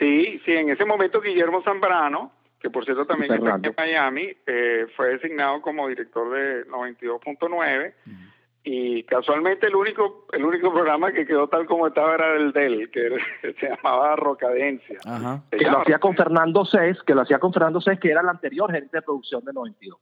Sí, 0.00 0.40
sí, 0.44 0.52
en 0.52 0.68
ese 0.68 0.84
momento 0.84 1.20
Guillermo 1.20 1.62
Zambrano, 1.62 2.32
que 2.58 2.70
por 2.70 2.84
cierto 2.84 3.06
también 3.06 3.32
está 3.34 3.54
en 3.54 3.74
Miami, 3.76 4.28
eh, 4.46 4.86
fue 4.96 5.10
designado 5.10 5.62
como 5.62 5.86
director 5.86 6.28
de 6.34 6.66
92.9 6.66 7.92
y 8.64 9.02
casualmente 9.04 9.66
el 9.66 9.74
único 9.74 10.26
el 10.32 10.44
único 10.44 10.72
programa 10.72 11.12
que 11.12 11.26
quedó 11.26 11.48
tal 11.48 11.66
como 11.66 11.88
estaba 11.88 12.14
era 12.14 12.36
el 12.36 12.52
de 12.52 12.66
él, 12.66 12.90
que, 12.90 13.18
se 13.60 13.68
llamaba 13.68 14.14
Rocadencia. 14.16 14.98
Que 15.50 15.64
lo 15.64 15.80
hacía 15.80 15.98
con 15.98 16.14
Fernando 16.14 16.64
Cés, 16.64 17.02
que 17.02 17.14
lo 17.14 17.22
hacía 17.22 17.38
con 17.38 17.52
Fernando 17.52 17.80
Cés, 17.80 17.98
que 17.98 18.10
era 18.10 18.20
el 18.20 18.28
anterior 18.28 18.70
gerente 18.70 18.98
de 18.98 19.02
producción 19.02 19.44
de 19.44 19.52
92. 19.52 19.98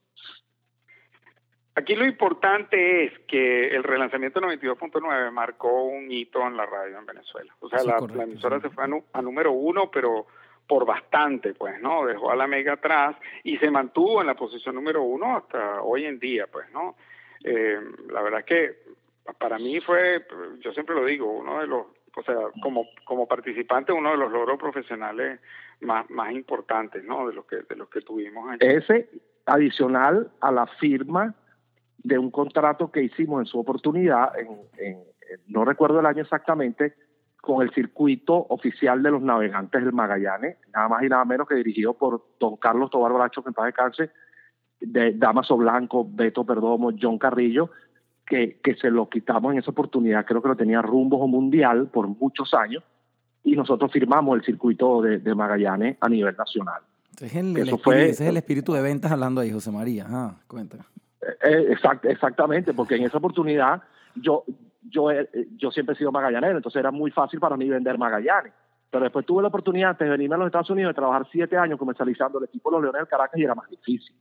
Aquí 1.76 1.94
lo 1.94 2.04
importante 2.04 3.04
es 3.04 3.18
que 3.20 3.68
el 3.68 3.82
relanzamiento 3.82 4.40
de 4.40 4.48
92.9 4.48 5.30
marcó 5.30 5.84
un 5.84 6.10
hito 6.10 6.46
en 6.46 6.56
la 6.56 6.66
radio 6.66 6.98
en 6.98 7.06
Venezuela. 7.06 7.54
O 7.60 7.68
sea, 7.68 7.82
la, 7.84 8.24
emisora 8.24 8.60
se 8.60 8.68
fue 8.68 8.84
a, 8.84 9.22
número 9.22 9.52
uno, 9.52 9.90
pero 9.90 10.26
por 10.66 10.84
bastante, 10.84 11.54
pues, 11.54 11.80
¿no? 11.80 12.04
Dejó 12.04 12.32
a 12.32 12.36
la 12.36 12.46
mega 12.46 12.74
atrás 12.74 13.16
y 13.44 13.56
se 13.56 13.70
mantuvo 13.70 14.20
en 14.20 14.26
la 14.26 14.34
posición 14.34 14.74
número 14.74 15.02
uno 15.02 15.36
hasta 15.36 15.80
hoy 15.80 16.04
en 16.04 16.18
día, 16.18 16.46
pues, 16.52 16.70
¿no? 16.70 16.96
Eh, 17.44 17.80
la 18.10 18.22
verdad 18.22 18.40
es 18.40 18.46
que 18.46 18.90
para 19.38 19.58
mí 19.58 19.80
fue, 19.80 20.26
yo 20.60 20.72
siempre 20.72 20.94
lo 20.94 21.04
digo, 21.04 21.30
uno 21.30 21.60
de 21.60 21.66
los 21.66 21.86
o 22.16 22.22
sea, 22.22 22.36
como, 22.62 22.86
como 23.04 23.26
participante, 23.26 23.92
uno 23.92 24.10
de 24.10 24.16
los 24.16 24.32
logros 24.32 24.58
profesionales 24.58 25.40
más, 25.80 26.08
más 26.10 26.32
importantes, 26.32 27.04
¿no? 27.04 27.28
De 27.28 27.34
los 27.34 27.44
que, 27.46 27.56
de 27.68 27.76
los 27.76 27.88
que 27.88 28.00
tuvimos 28.00 28.50
allí. 28.50 28.58
Ese 28.60 29.08
adicional 29.46 30.30
a 30.40 30.50
la 30.50 30.66
firma 30.66 31.34
de 31.98 32.18
un 32.18 32.30
contrato 32.30 32.90
que 32.90 33.02
hicimos 33.02 33.40
en 33.40 33.46
su 33.46 33.58
oportunidad, 33.58 34.32
en, 34.38 35.04
no 35.46 35.64
recuerdo 35.64 36.00
el 36.00 36.06
año 36.06 36.22
exactamente, 36.22 36.94
con 37.40 37.62
el 37.62 37.72
circuito 37.72 38.34
oficial 38.34 39.02
de 39.02 39.10
los 39.10 39.22
navegantes 39.22 39.82
del 39.82 39.92
Magallanes, 39.92 40.58
nada 40.74 40.88
más 40.88 41.02
y 41.02 41.08
nada 41.08 41.24
menos 41.24 41.48
que 41.48 41.54
dirigido 41.54 41.94
por 41.94 42.22
don 42.38 42.56
Carlos 42.56 42.90
Tobar 42.90 43.12
Bracho, 43.12 43.42
que 43.42 43.48
en 43.48 43.54
paz 43.54 43.66
descanse, 43.66 44.10
de 44.80 45.12
Damaso 45.12 45.56
Blanco, 45.56 46.06
Beto 46.08 46.44
Perdomo, 46.44 46.90
John 47.00 47.18
Carrillo, 47.18 47.70
que, 48.26 48.58
que 48.62 48.74
se 48.76 48.90
lo 48.90 49.08
quitamos 49.08 49.52
en 49.52 49.58
esa 49.58 49.70
oportunidad, 49.70 50.24
creo 50.24 50.40
que 50.40 50.48
lo 50.48 50.56
tenía 50.56 50.80
rumbo 50.80 51.26
mundial 51.26 51.88
por 51.88 52.08
muchos 52.08 52.54
años, 52.54 52.82
y 53.42 53.56
nosotros 53.56 53.90
firmamos 53.92 54.36
el 54.36 54.44
circuito 54.44 55.02
de, 55.02 55.34
Magallanes 55.34 55.96
a 56.00 56.08
nivel 56.08 56.36
nacional. 56.36 56.82
Es 57.20 57.34
el, 57.34 57.56
Eso 57.56 57.78
fue, 57.78 58.10
ese 58.10 58.24
es 58.24 58.30
el 58.30 58.36
espíritu 58.36 58.72
de 58.72 58.82
ventas 58.82 59.10
hablando 59.10 59.40
ahí, 59.40 59.50
José 59.50 59.70
María. 59.70 60.06
Ah, 60.08 60.34
cuenta. 60.46 60.76
Eh, 61.20 61.72
eh, 61.72 61.76
exactamente, 62.04 62.72
porque 62.72 62.96
en 62.96 63.04
esa 63.04 63.18
oportunidad 63.18 63.82
yo, 64.14 64.44
yo, 64.82 65.10
eh, 65.10 65.28
yo 65.56 65.70
siempre 65.70 65.94
he 65.94 65.98
sido 65.98 66.12
magallanero, 66.12 66.56
entonces 66.56 66.80
era 66.80 66.90
muy 66.90 67.10
fácil 67.10 67.40
para 67.40 67.56
mí 67.56 67.68
vender 67.68 67.98
Magallanes. 67.98 68.52
Pero 68.90 69.04
después 69.04 69.24
tuve 69.24 69.42
la 69.42 69.48
oportunidad 69.48 69.96
de 69.96 70.08
venirme 70.08 70.34
a 70.34 70.38
los 70.38 70.46
Estados 70.46 70.70
Unidos 70.70 70.90
de 70.90 70.94
trabajar 70.94 71.26
siete 71.30 71.56
años 71.56 71.78
comercializando 71.78 72.38
el 72.38 72.46
equipo 72.46 72.70
de 72.70 72.74
los 72.74 72.82
Leones 72.82 73.00
del 73.00 73.08
Caracas 73.08 73.38
y 73.38 73.44
era 73.44 73.54
más 73.54 73.70
difícil. 73.70 74.12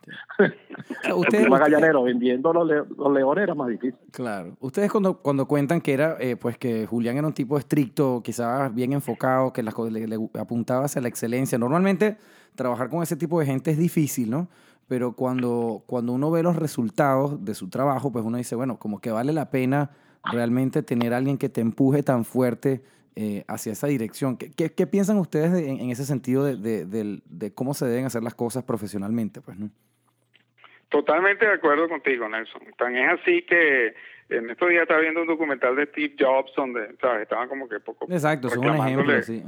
Usted, 1.15 1.41
el 1.41 1.49
magallanero 1.49 2.03
vendiendo 2.03 2.53
los, 2.53 2.67
los, 2.67 3.13
Leones 3.13 3.43
era 3.43 3.55
más 3.55 3.67
difícil. 3.67 3.97
Claro. 4.11 4.55
Ustedes 4.59 4.91
cuando, 4.91 5.17
cuando 5.17 5.47
cuentan 5.47 5.81
que 5.81 5.93
era, 5.93 6.17
eh, 6.19 6.35
pues 6.35 6.57
que 6.57 6.85
Julián 6.85 7.17
era 7.17 7.25
un 7.25 7.33
tipo 7.33 7.57
estricto, 7.57 8.21
quizás 8.23 8.73
bien 8.73 8.93
enfocado, 8.93 9.51
que 9.51 9.63
las, 9.63 9.77
le, 9.77 10.07
le 10.07 10.17
apuntaba 10.39 10.85
hacia 10.85 11.01
la 11.01 11.07
excelencia. 11.07 11.57
Normalmente 11.57 12.17
trabajar 12.53 12.89
con 12.89 13.01
ese 13.01 13.15
tipo 13.15 13.39
de 13.39 13.47
gente 13.47 13.71
es 13.71 13.77
difícil, 13.77 14.29
¿no? 14.29 14.49
Pero 14.87 15.13
cuando, 15.13 15.83
cuando 15.85 16.13
uno 16.13 16.29
ve 16.29 16.43
los 16.43 16.55
resultados 16.55 17.43
de 17.45 17.53
su 17.55 17.69
trabajo, 17.69 18.11
pues 18.11 18.25
uno 18.25 18.37
dice, 18.37 18.55
bueno, 18.55 18.77
como 18.77 18.99
que 18.99 19.11
vale 19.11 19.33
la 19.33 19.49
pena 19.49 19.91
realmente 20.23 20.83
tener 20.83 21.13
a 21.13 21.17
alguien 21.17 21.37
que 21.37 21.49
te 21.49 21.61
empuje 21.61 22.03
tan 22.03 22.25
fuerte 22.25 22.83
eh, 23.15 23.43
hacia 23.47 23.73
esa 23.73 23.87
dirección. 23.87 24.37
¿Qué, 24.37 24.71
qué, 24.71 24.87
piensan 24.87 25.17
ustedes 25.17 25.51
en, 25.53 25.89
ese 25.89 26.05
sentido 26.05 26.45
de, 26.45 26.55
de, 26.85 27.53
cómo 27.53 27.73
se 27.73 27.85
deben 27.85 28.05
hacer 28.05 28.23
las 28.23 28.35
cosas 28.35 28.63
profesionalmente? 28.63 29.41
Pues, 29.41 29.57
¿no? 29.57 29.69
Totalmente 30.89 31.45
de 31.45 31.53
acuerdo 31.53 31.87
contigo, 31.87 32.27
Nelson. 32.27 32.61
Tan 32.77 32.95
es 32.95 33.19
así 33.19 33.43
que 33.43 33.93
en 34.29 34.49
estos 34.49 34.69
días 34.69 34.83
estaba 34.83 35.01
viendo 35.01 35.21
un 35.21 35.27
documental 35.27 35.75
de 35.75 35.85
Steve 35.87 36.15
Jobs 36.19 36.51
donde 36.55 36.95
¿sabes? 37.01 37.23
estaban 37.23 37.47
como 37.49 37.67
que 37.67 37.79
poco 37.79 38.05
Exacto, 38.09 38.47
es 38.47 38.57
un 38.57 38.65
ejemplo, 38.67 39.21
sí. 39.21 39.43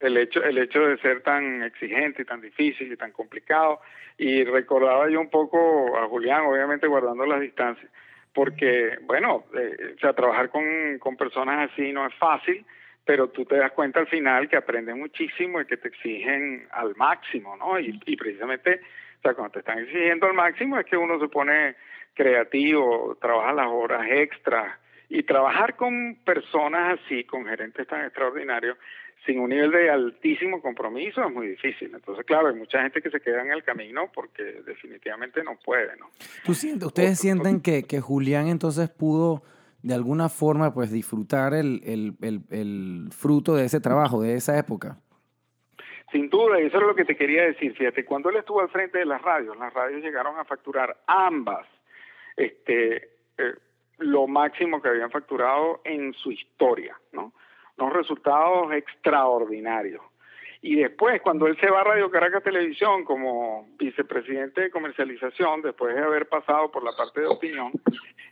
el 0.00 0.16
hecho 0.16 0.42
el 0.42 0.58
hecho 0.58 0.80
de 0.80 0.98
ser 0.98 1.22
tan 1.22 1.62
exigente 1.62 2.22
y 2.22 2.24
tan 2.24 2.40
difícil 2.40 2.92
y 2.92 2.96
tan 2.96 3.12
complicado 3.12 3.80
y 4.18 4.44
recordaba 4.44 5.08
yo 5.10 5.20
un 5.20 5.30
poco 5.30 5.96
a 5.98 6.08
Julián, 6.08 6.42
obviamente 6.42 6.86
guardando 6.86 7.24
las 7.26 7.40
distancias, 7.40 7.90
porque 8.34 8.98
bueno, 9.02 9.44
eh, 9.54 9.94
o 9.96 9.98
sea, 10.00 10.12
trabajar 10.14 10.50
con, 10.50 10.64
con 10.98 11.16
personas 11.16 11.70
así 11.70 11.92
no 11.92 12.06
es 12.06 12.14
fácil 12.14 12.64
pero 13.04 13.28
tú 13.28 13.44
te 13.44 13.56
das 13.56 13.72
cuenta 13.72 14.00
al 14.00 14.06
final 14.06 14.48
que 14.48 14.56
aprendes 14.56 14.96
muchísimo 14.96 15.60
y 15.60 15.66
que 15.66 15.76
te 15.76 15.88
exigen 15.88 16.66
al 16.70 16.94
máximo, 16.96 17.56
¿no? 17.56 17.78
Y, 17.78 18.00
y 18.06 18.16
precisamente, 18.16 18.80
o 19.18 19.22
sea, 19.22 19.34
cuando 19.34 19.52
te 19.52 19.58
están 19.60 19.78
exigiendo 19.80 20.26
al 20.26 20.34
máximo 20.34 20.78
es 20.78 20.86
que 20.86 20.96
uno 20.96 21.18
se 21.18 21.28
pone 21.28 21.74
creativo, 22.14 23.16
trabaja 23.20 23.52
las 23.52 23.68
horas 23.68 24.06
extras 24.10 24.78
y 25.08 25.22
trabajar 25.24 25.76
con 25.76 26.16
personas 26.24 26.98
así, 26.98 27.24
con 27.24 27.44
gerentes 27.44 27.86
tan 27.86 28.04
extraordinarios, 28.04 28.78
sin 29.26 29.38
un 29.38 29.50
nivel 29.50 29.70
de 29.70 29.90
altísimo 29.90 30.60
compromiso 30.60 31.24
es 31.24 31.32
muy 31.32 31.48
difícil. 31.48 31.92
Entonces, 31.94 32.24
claro, 32.24 32.48
hay 32.48 32.54
mucha 32.54 32.82
gente 32.82 33.00
que 33.00 33.10
se 33.10 33.20
queda 33.20 33.42
en 33.42 33.52
el 33.52 33.62
camino 33.62 34.10
porque 34.12 34.42
definitivamente 34.66 35.44
no 35.44 35.56
puede, 35.64 35.96
¿no? 35.96 36.10
¿Tú 36.44 36.52
¿Ustedes 36.52 37.18
sienten 37.18 37.60
que, 37.60 37.84
que 37.84 38.00
Julián 38.00 38.48
entonces 38.48 38.88
pudo 38.88 39.42
de 39.82 39.94
alguna 39.94 40.28
forma 40.28 40.72
pues 40.72 40.90
disfrutar 40.92 41.54
el, 41.54 41.80
el, 41.84 42.42
el, 42.50 43.08
fruto 43.10 43.54
de 43.54 43.64
ese 43.64 43.80
trabajo, 43.80 44.22
de 44.22 44.34
esa 44.34 44.58
época. 44.58 44.98
Sin 46.10 46.28
duda, 46.28 46.60
y 46.60 46.66
eso 46.66 46.76
es 46.76 46.86
lo 46.86 46.94
que 46.94 47.04
te 47.04 47.16
quería 47.16 47.44
decir. 47.44 47.74
Fíjate, 47.74 48.04
cuando 48.04 48.30
él 48.30 48.36
estuvo 48.36 48.60
al 48.60 48.68
frente 48.68 48.98
de 48.98 49.06
las 49.06 49.22
radios, 49.22 49.56
las 49.56 49.72
radios 49.72 50.02
llegaron 50.02 50.38
a 50.38 50.44
facturar 50.44 50.96
ambas 51.06 51.66
este, 52.36 52.96
eh, 53.38 53.54
lo 53.98 54.26
máximo 54.26 54.80
que 54.80 54.88
habían 54.88 55.10
facturado 55.10 55.80
en 55.84 56.12
su 56.14 56.32
historia, 56.32 56.96
¿no? 57.12 57.32
Unos 57.78 57.92
resultados 57.94 58.72
extraordinarios. 58.72 60.02
Y 60.60 60.76
después, 60.76 61.20
cuando 61.22 61.48
él 61.48 61.58
se 61.58 61.68
va 61.68 61.80
a 61.80 61.84
Radio 61.84 62.10
Caracas 62.10 62.44
Televisión 62.44 63.04
como 63.04 63.66
vicepresidente 63.78 64.60
de 64.60 64.70
comercialización, 64.70 65.60
después 65.62 65.94
de 65.94 66.02
haber 66.02 66.28
pasado 66.28 66.70
por 66.70 66.84
la 66.84 66.92
parte 66.92 67.20
de 67.20 67.26
opinión, 67.26 67.72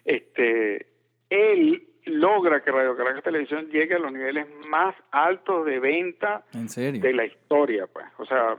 este, 0.04 0.89
él 1.30 1.86
logra 2.04 2.62
que 2.62 2.70
Radio 2.70 2.96
Caracas 2.96 3.22
Televisión 3.22 3.68
llegue 3.70 3.94
a 3.94 3.98
los 3.98 4.12
niveles 4.12 4.46
más 4.68 4.94
altos 5.10 5.64
de 5.66 5.78
venta 5.78 6.44
de 6.52 7.12
la 7.12 7.24
historia, 7.24 7.86
pues. 7.86 8.06
O 8.18 8.26
sea, 8.26 8.56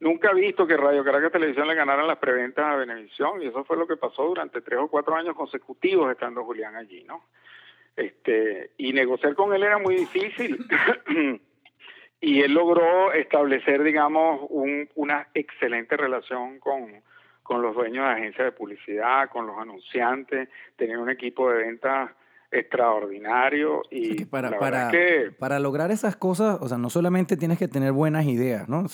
nunca 0.00 0.30
he 0.30 0.34
visto 0.34 0.66
que 0.66 0.76
Radio 0.76 1.04
Caracas 1.04 1.32
Televisión 1.32 1.68
le 1.68 1.74
ganara 1.74 2.04
las 2.04 2.18
preventas 2.18 2.64
a 2.64 2.76
Benevisión 2.76 3.42
y 3.42 3.46
eso 3.46 3.64
fue 3.64 3.76
lo 3.76 3.86
que 3.86 3.96
pasó 3.96 4.24
durante 4.24 4.60
tres 4.60 4.80
o 4.80 4.88
cuatro 4.88 5.14
años 5.14 5.34
consecutivos 5.34 6.10
estando 6.10 6.44
Julián 6.44 6.76
allí, 6.76 7.04
¿no? 7.04 7.24
Este, 7.96 8.70
y 8.76 8.92
negociar 8.92 9.34
con 9.34 9.54
él 9.54 9.62
era 9.62 9.78
muy 9.78 9.96
difícil. 9.96 10.64
y 12.20 12.42
él 12.42 12.52
logró 12.52 13.12
establecer, 13.12 13.82
digamos, 13.82 14.46
un, 14.50 14.88
una 14.94 15.28
excelente 15.34 15.96
relación 15.96 16.58
con, 16.60 17.02
con 17.48 17.62
los 17.62 17.74
dueños 17.74 18.04
de 18.04 18.10
agencias 18.10 18.44
de 18.44 18.52
publicidad, 18.52 19.30
con 19.30 19.46
los 19.46 19.56
anunciantes, 19.56 20.50
tener 20.76 20.98
un 20.98 21.08
equipo 21.08 21.50
de 21.50 21.64
ventas 21.64 22.10
extraordinario 22.50 23.82
y 23.90 24.26
para, 24.26 24.58
para, 24.58 24.90
para 25.38 25.58
lograr 25.58 25.90
esas 25.90 26.14
cosas, 26.14 26.58
o 26.60 26.68
sea, 26.68 26.76
no 26.76 26.90
solamente 26.90 27.38
tienes 27.38 27.58
que 27.58 27.66
tener 27.66 27.92
buenas 27.92 28.26
ideas, 28.26 28.68
¿no? 28.68 28.84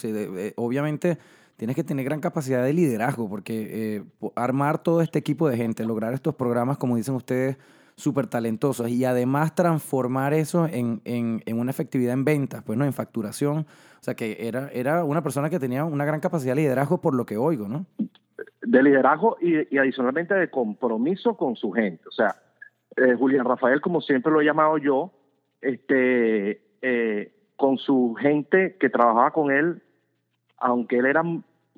obviamente 0.55 1.19
tienes 1.57 1.75
que 1.75 1.83
tener 1.83 2.05
gran 2.05 2.21
capacidad 2.21 2.63
de 2.65 2.73
liderazgo, 2.73 3.29
porque 3.29 3.97
eh, 3.97 4.03
armar 4.37 4.79
todo 4.79 5.03
este 5.03 5.19
equipo 5.19 5.49
de 5.49 5.57
gente, 5.57 5.85
lograr 5.85 6.15
estos 6.15 6.37
programas, 6.37 6.79
como 6.79 6.97
dicen 6.97 7.17
ustedes, 7.17 7.57
súper 7.97 8.27
talentosos 8.27 8.89
y 8.89 9.05
además 9.05 9.55
transformar 9.55 10.33
eso 10.35 10.67
en, 10.67 11.01
en, 11.05 11.43
en, 11.47 11.59
una 11.59 11.71
efectividad 11.71 12.13
en 12.13 12.25
ventas, 12.25 12.63
pues 12.65 12.77
no, 12.79 12.85
en 12.85 12.93
facturación. 12.93 13.67
O 14.01 14.05
sea, 14.05 14.15
que 14.15 14.37
era, 14.41 14.69
era 14.75 15.05
una 15.05 15.23
persona 15.23 15.49
que 15.49 15.59
tenía 15.59 15.85
una 15.85 16.05
gran 16.05 16.21
capacidad 16.21 16.55
de 16.55 16.63
liderazgo 16.63 17.01
por 17.01 17.15
lo 17.15 17.25
que 17.25 17.37
oigo, 17.37 17.69
¿no? 17.69 17.87
De 18.75 18.83
liderazgo 18.83 19.37
y, 19.41 19.79
adicionalmente 19.79 20.35
de 20.35 20.51
compromiso 20.51 21.37
con 21.37 21.55
su 21.55 21.71
gente. 21.71 22.09
O 22.09 22.11
sea, 22.11 22.35
eh, 22.97 23.15
Julián 23.15 23.47
Rafael, 23.47 23.81
como 23.81 24.01
siempre 24.01 24.33
lo 24.33 24.41
he 24.41 24.45
llamado 24.45 24.79
yo, 24.79 25.13
este, 25.61 26.61
eh, 26.83 27.33
con 27.55 27.79
su 27.79 28.17
gente 28.19 28.77
que 28.81 28.91
trabajaba 28.91 29.31
con 29.31 29.53
él, 29.53 29.81
aunque 30.59 30.99
él 30.99 31.07
era, 31.07 31.23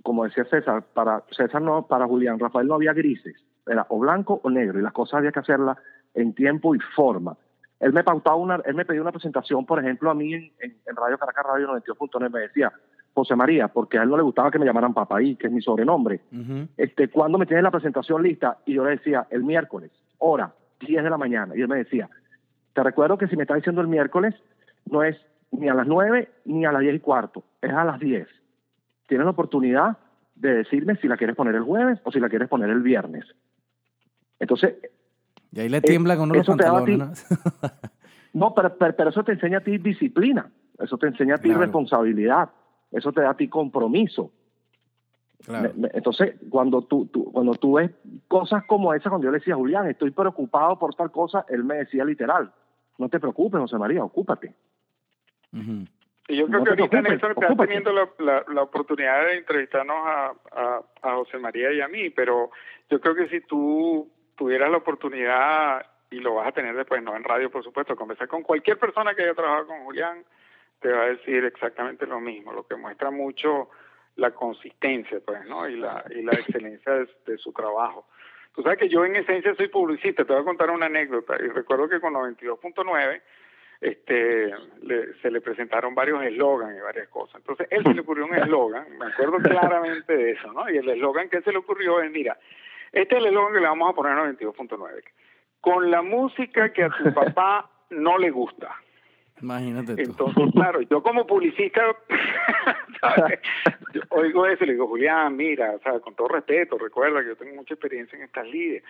como 0.03 0.25
decía 0.25 0.47
César, 0.47 0.85
para 0.95 1.23
César 1.33 1.61
no, 1.61 1.87
para 1.87 2.07
Julián 2.07 2.39
Rafael 2.39 2.67
no 2.67 2.77
había 2.77 2.95
grises, 2.95 3.45
era 3.67 3.85
o 3.91 3.99
blanco 3.99 4.41
o 4.43 4.49
negro 4.49 4.79
y 4.79 4.83
las 4.83 4.95
cosas 4.95 5.19
había 5.19 5.33
que 5.33 5.41
hacerlas 5.41 5.77
en 6.15 6.35
tiempo 6.35 6.75
y 6.75 6.79
forma. 6.95 7.37
Él 7.79 7.93
me 7.93 8.05
pautaba 8.05 8.37
una, 8.37 8.63
él 8.65 8.75
me 8.75 8.87
pedía 8.87 9.03
una 9.03 9.13
presentación, 9.13 9.67
por 9.67 9.81
ejemplo, 9.81 10.11
a 10.11 10.15
mí 10.15 10.33
en, 10.33 10.51
en 10.61 10.97
Radio 10.97 11.19
Caracas 11.19 11.45
Radio 11.45 11.69
92.9 11.75 12.31
me 12.31 12.41
decía, 12.41 12.73
José 13.17 13.35
María, 13.35 13.69
porque 13.69 13.99
a 13.99 14.03
él 14.03 14.11
no 14.11 14.19
le 14.19 14.23
gustaba 14.23 14.51
que 14.51 14.59
me 14.59 14.67
llamaran 14.67 14.93
Papaí, 14.93 15.37
que 15.37 15.47
es 15.47 15.53
mi 15.53 15.63
sobrenombre. 15.63 16.21
este, 16.77 17.09
cuando 17.09 17.39
me 17.39 17.47
tienes 17.47 17.63
la 17.63 17.71
presentación 17.71 18.23
lista? 18.23 18.59
Y 18.67 18.75
yo 18.75 18.85
le 18.85 18.91
decía, 18.91 19.27
el 19.31 19.43
miércoles, 19.43 19.91
hora, 20.19 20.53
10 20.81 21.03
de 21.03 21.09
la 21.09 21.17
mañana. 21.17 21.57
Y 21.57 21.63
él 21.63 21.69
me 21.69 21.79
decía, 21.79 22.11
te 22.75 22.83
recuerdo 22.83 23.17
que 23.17 23.27
si 23.27 23.35
me 23.35 23.45
está 23.45 23.55
diciendo 23.55 23.81
el 23.81 23.89
miércoles, 23.89 24.35
no 24.91 25.03
es 25.03 25.17
ni 25.51 25.67
a 25.67 25.73
las 25.73 25.87
9 25.87 26.29
ni 26.45 26.67
a 26.67 26.73
las 26.73 26.83
10 26.83 26.95
y 26.95 27.01
cuarto, 27.01 27.43
es 27.63 27.73
a 27.73 27.87
las 27.87 27.99
10. 27.99 28.29
Tienes 29.09 29.25
la 29.25 29.31
oportunidad 29.31 29.97
de 30.35 30.57
decirme 30.57 30.97
si 30.97 31.09
la 31.09 31.17
quieres 31.17 31.37
poner 31.37 31.55
el 31.55 31.63
jueves 31.63 31.99
o 32.05 32.13
si 32.13 32.21
la 32.21 32.29
quieres 32.29 32.51
poner 32.51 32.69
el 32.69 32.83
viernes. 32.83 33.25
Entonces... 34.39 34.75
Y 35.53 35.61
ahí 35.61 35.71
le 35.71 35.81
tiembla 35.81 36.15
eh, 36.15 36.17
con 36.19 36.31
unos 36.31 36.47
pantalones, 36.47 37.27
¿no? 38.35 38.55
pero, 38.55 38.77
pero, 38.77 39.09
eso 39.09 39.25
te 39.25 39.33
enseña 39.33 39.59
a 39.59 39.63
ti 39.63 39.79
disciplina, 39.79 40.51
eso 40.79 40.99
te 40.99 41.07
enseña 41.07 41.37
a 41.37 41.39
ti 41.39 41.51
responsabilidad 41.55 42.51
eso 42.97 43.13
te 43.13 43.21
da 43.21 43.31
a 43.31 43.37
ti 43.37 43.49
compromiso. 43.49 44.33
Entonces, 45.93 46.35
cuando 46.51 46.83
tú, 46.83 47.09
cuando 47.33 47.55
tú 47.55 47.75
ves 47.75 47.91
cosas 48.27 48.65
como 48.65 48.95
esa, 48.95 49.11
cuando 49.11 49.27
yo 49.27 49.31
le 49.31 49.39
decía 49.39 49.55
a 49.55 49.59
Julián, 49.59 49.87
estoy 49.89 50.11
preocupado 50.11 50.79
por 50.79 50.95
tal 50.95 51.13
cosa, 51.13 51.45
él 51.49 51.63
me 51.63 51.77
decía 51.77 52.05
literal, 52.05 52.53
no 52.99 53.09
te 53.09 53.21
preocupes, 53.21 53.61
José 53.61 53.77
María, 53.77 54.03
ocúpate. 54.03 54.55
Y 56.29 56.37
yo 56.37 56.47
creo 56.49 56.65
que 56.65 56.71
ahorita 56.71 57.03
Néstor 57.03 57.33
está 57.33 57.55
teniendo 57.55 57.93
la, 57.93 58.45
la, 58.49 58.63
oportunidad 58.63 59.27
de 59.27 59.37
entrevistarnos 59.37 59.97
a, 59.97 60.33
a, 60.53 60.83
a, 61.03 61.15
José 61.15 61.39
María 61.39 61.73
y 61.73 61.81
a 61.81 61.89
mí, 61.89 62.11
pero 62.11 62.51
yo 62.91 63.01
creo 63.01 63.15
que 63.15 63.29
si 63.29 63.41
tú 63.43 64.11
tuvieras 64.37 64.71
la 64.71 64.79
oportunidad 64.79 65.87
y, 66.11 66.17
y 66.17 66.21
lo 66.21 66.35
vas 66.35 66.49
a 66.49 66.53
tener 66.53 66.75
después, 66.75 67.03
no 67.03 67.17
en 67.17 67.25
radio, 67.25 67.51
por 67.51 67.63
supuesto, 67.63 67.95
conversar 67.95 68.29
con 68.29 68.43
cualquier 68.43 68.79
persona 68.79 69.15
que 69.15 69.23
haya 69.23 69.35
trabajado 69.35 69.69
con 69.69 69.85
Julián, 69.85 70.25
te 70.81 70.91
va 70.91 71.03
a 71.03 71.09
decir 71.09 71.45
exactamente 71.45 72.07
lo 72.07 72.21
mismo, 72.21 72.53
lo 72.53 72.67
que 72.67 72.77
muestra 72.77 73.11
mucho 73.11 73.71
la 74.17 74.31
consistencia, 74.31 75.21
pues, 75.25 75.45
¿no? 75.47 75.69
Y 75.69 75.77
la, 75.77 76.05
y 76.11 76.23
la 76.23 76.33
excelencia 76.33 77.07
de, 77.27 77.39
su 77.39 77.53
trabajo. 77.53 78.07
Tú 78.55 78.63
sabes 78.63 78.79
que 78.79 78.89
yo 78.89 79.05
en 79.05 79.17
esencia 79.17 79.55
soy 79.55 79.69
publicista, 79.69 80.25
te 80.25 80.33
voy 80.33 80.43
a 80.43 80.45
contar 80.45 80.71
una 80.71 80.87
anécdota, 80.87 81.37
y 81.39 81.49
recuerdo 81.49 81.89
que 81.89 82.01
con 82.01 82.15
92.9 82.15 83.21
este, 83.83 84.55
se 85.21 85.31
le 85.31 85.41
presentaron 85.43 85.95
varios 85.95 86.23
eslogans 86.25 86.77
y 86.77 86.81
varias 86.81 87.09
cosas. 87.09 87.37
Entonces, 87.37 87.69
él 87.71 87.83
se 87.83 87.93
le 87.93 88.01
ocurrió 88.01 88.25
un 88.25 88.35
eslogan, 88.35 88.87
me 88.99 89.07
acuerdo 89.07 89.37
claramente 89.39 90.17
de 90.17 90.31
eso, 90.33 90.51
¿no? 90.53 90.71
Y 90.71 90.79
el 90.79 90.89
eslogan 90.89 91.29
que 91.29 91.43
se 91.43 91.53
le 91.53 91.59
ocurrió 91.59 92.01
es, 92.01 92.11
mira, 92.11 92.39
este 92.93 93.17
es 93.17 93.21
el 93.21 93.27
eslogan 93.27 93.53
que 93.53 93.61
le 93.61 93.67
vamos 93.67 93.91
a 93.91 93.95
poner 93.95 94.13
a 94.13 94.25
92.9. 94.25 95.03
Con 95.61 95.91
la 95.91 96.01
música 96.01 96.73
que 96.73 96.85
a 96.85 96.91
tu 96.91 97.13
papá 97.13 97.71
no 97.91 98.17
le 98.17 98.31
gusta. 98.31 98.81
Imagínate 99.43 99.95
tú. 99.97 100.03
Entonces, 100.03 100.45
claro, 100.55 100.81
yo 100.83 101.03
como 101.03 101.27
publicista, 101.27 101.83
oigo 104.11 104.47
eso 104.47 104.65
y 104.65 104.67
le 104.67 104.73
digo, 104.73 104.89
Julián, 104.89 105.37
mira, 105.37 105.73
o 105.73 105.79
sea, 105.81 106.01
con 106.01 106.15
todo 106.15 106.29
respeto, 106.29 106.79
recuerda 106.79 107.21
que 107.21 107.29
yo 107.29 107.37
tengo 107.37 107.55
mucha 107.55 107.75
experiencia 107.75 108.17
en 108.17 108.25
estas 108.25 108.47
líderes. 108.47 108.83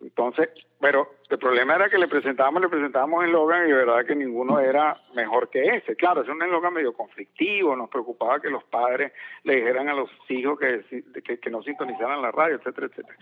Entonces, 0.00 0.48
pero 0.80 1.16
el 1.28 1.38
problema 1.38 1.74
era 1.74 1.90
que 1.90 1.98
le 1.98 2.08
presentábamos, 2.08 2.62
le 2.62 2.68
presentábamos 2.68 3.22
el 3.22 3.30
eslogan 3.30 3.66
y 3.66 3.70
de 3.70 3.76
verdad 3.76 4.06
que 4.06 4.16
ninguno 4.16 4.58
era 4.58 4.98
mejor 5.14 5.50
que 5.50 5.62
ese. 5.76 5.94
Claro, 5.96 6.22
es 6.22 6.28
un 6.28 6.42
eslogan 6.42 6.72
medio 6.72 6.94
conflictivo, 6.94 7.76
nos 7.76 7.90
preocupaba 7.90 8.40
que 8.40 8.48
los 8.48 8.64
padres 8.64 9.12
le 9.42 9.56
dijeran 9.56 9.88
a 9.88 9.94
los 9.94 10.08
hijos 10.28 10.58
que, 10.58 11.38
que, 11.38 11.50
no 11.50 11.62
sintonizaran 11.62 12.22
la 12.22 12.30
radio, 12.30 12.56
etcétera, 12.56 12.86
etcétera. 12.86 13.18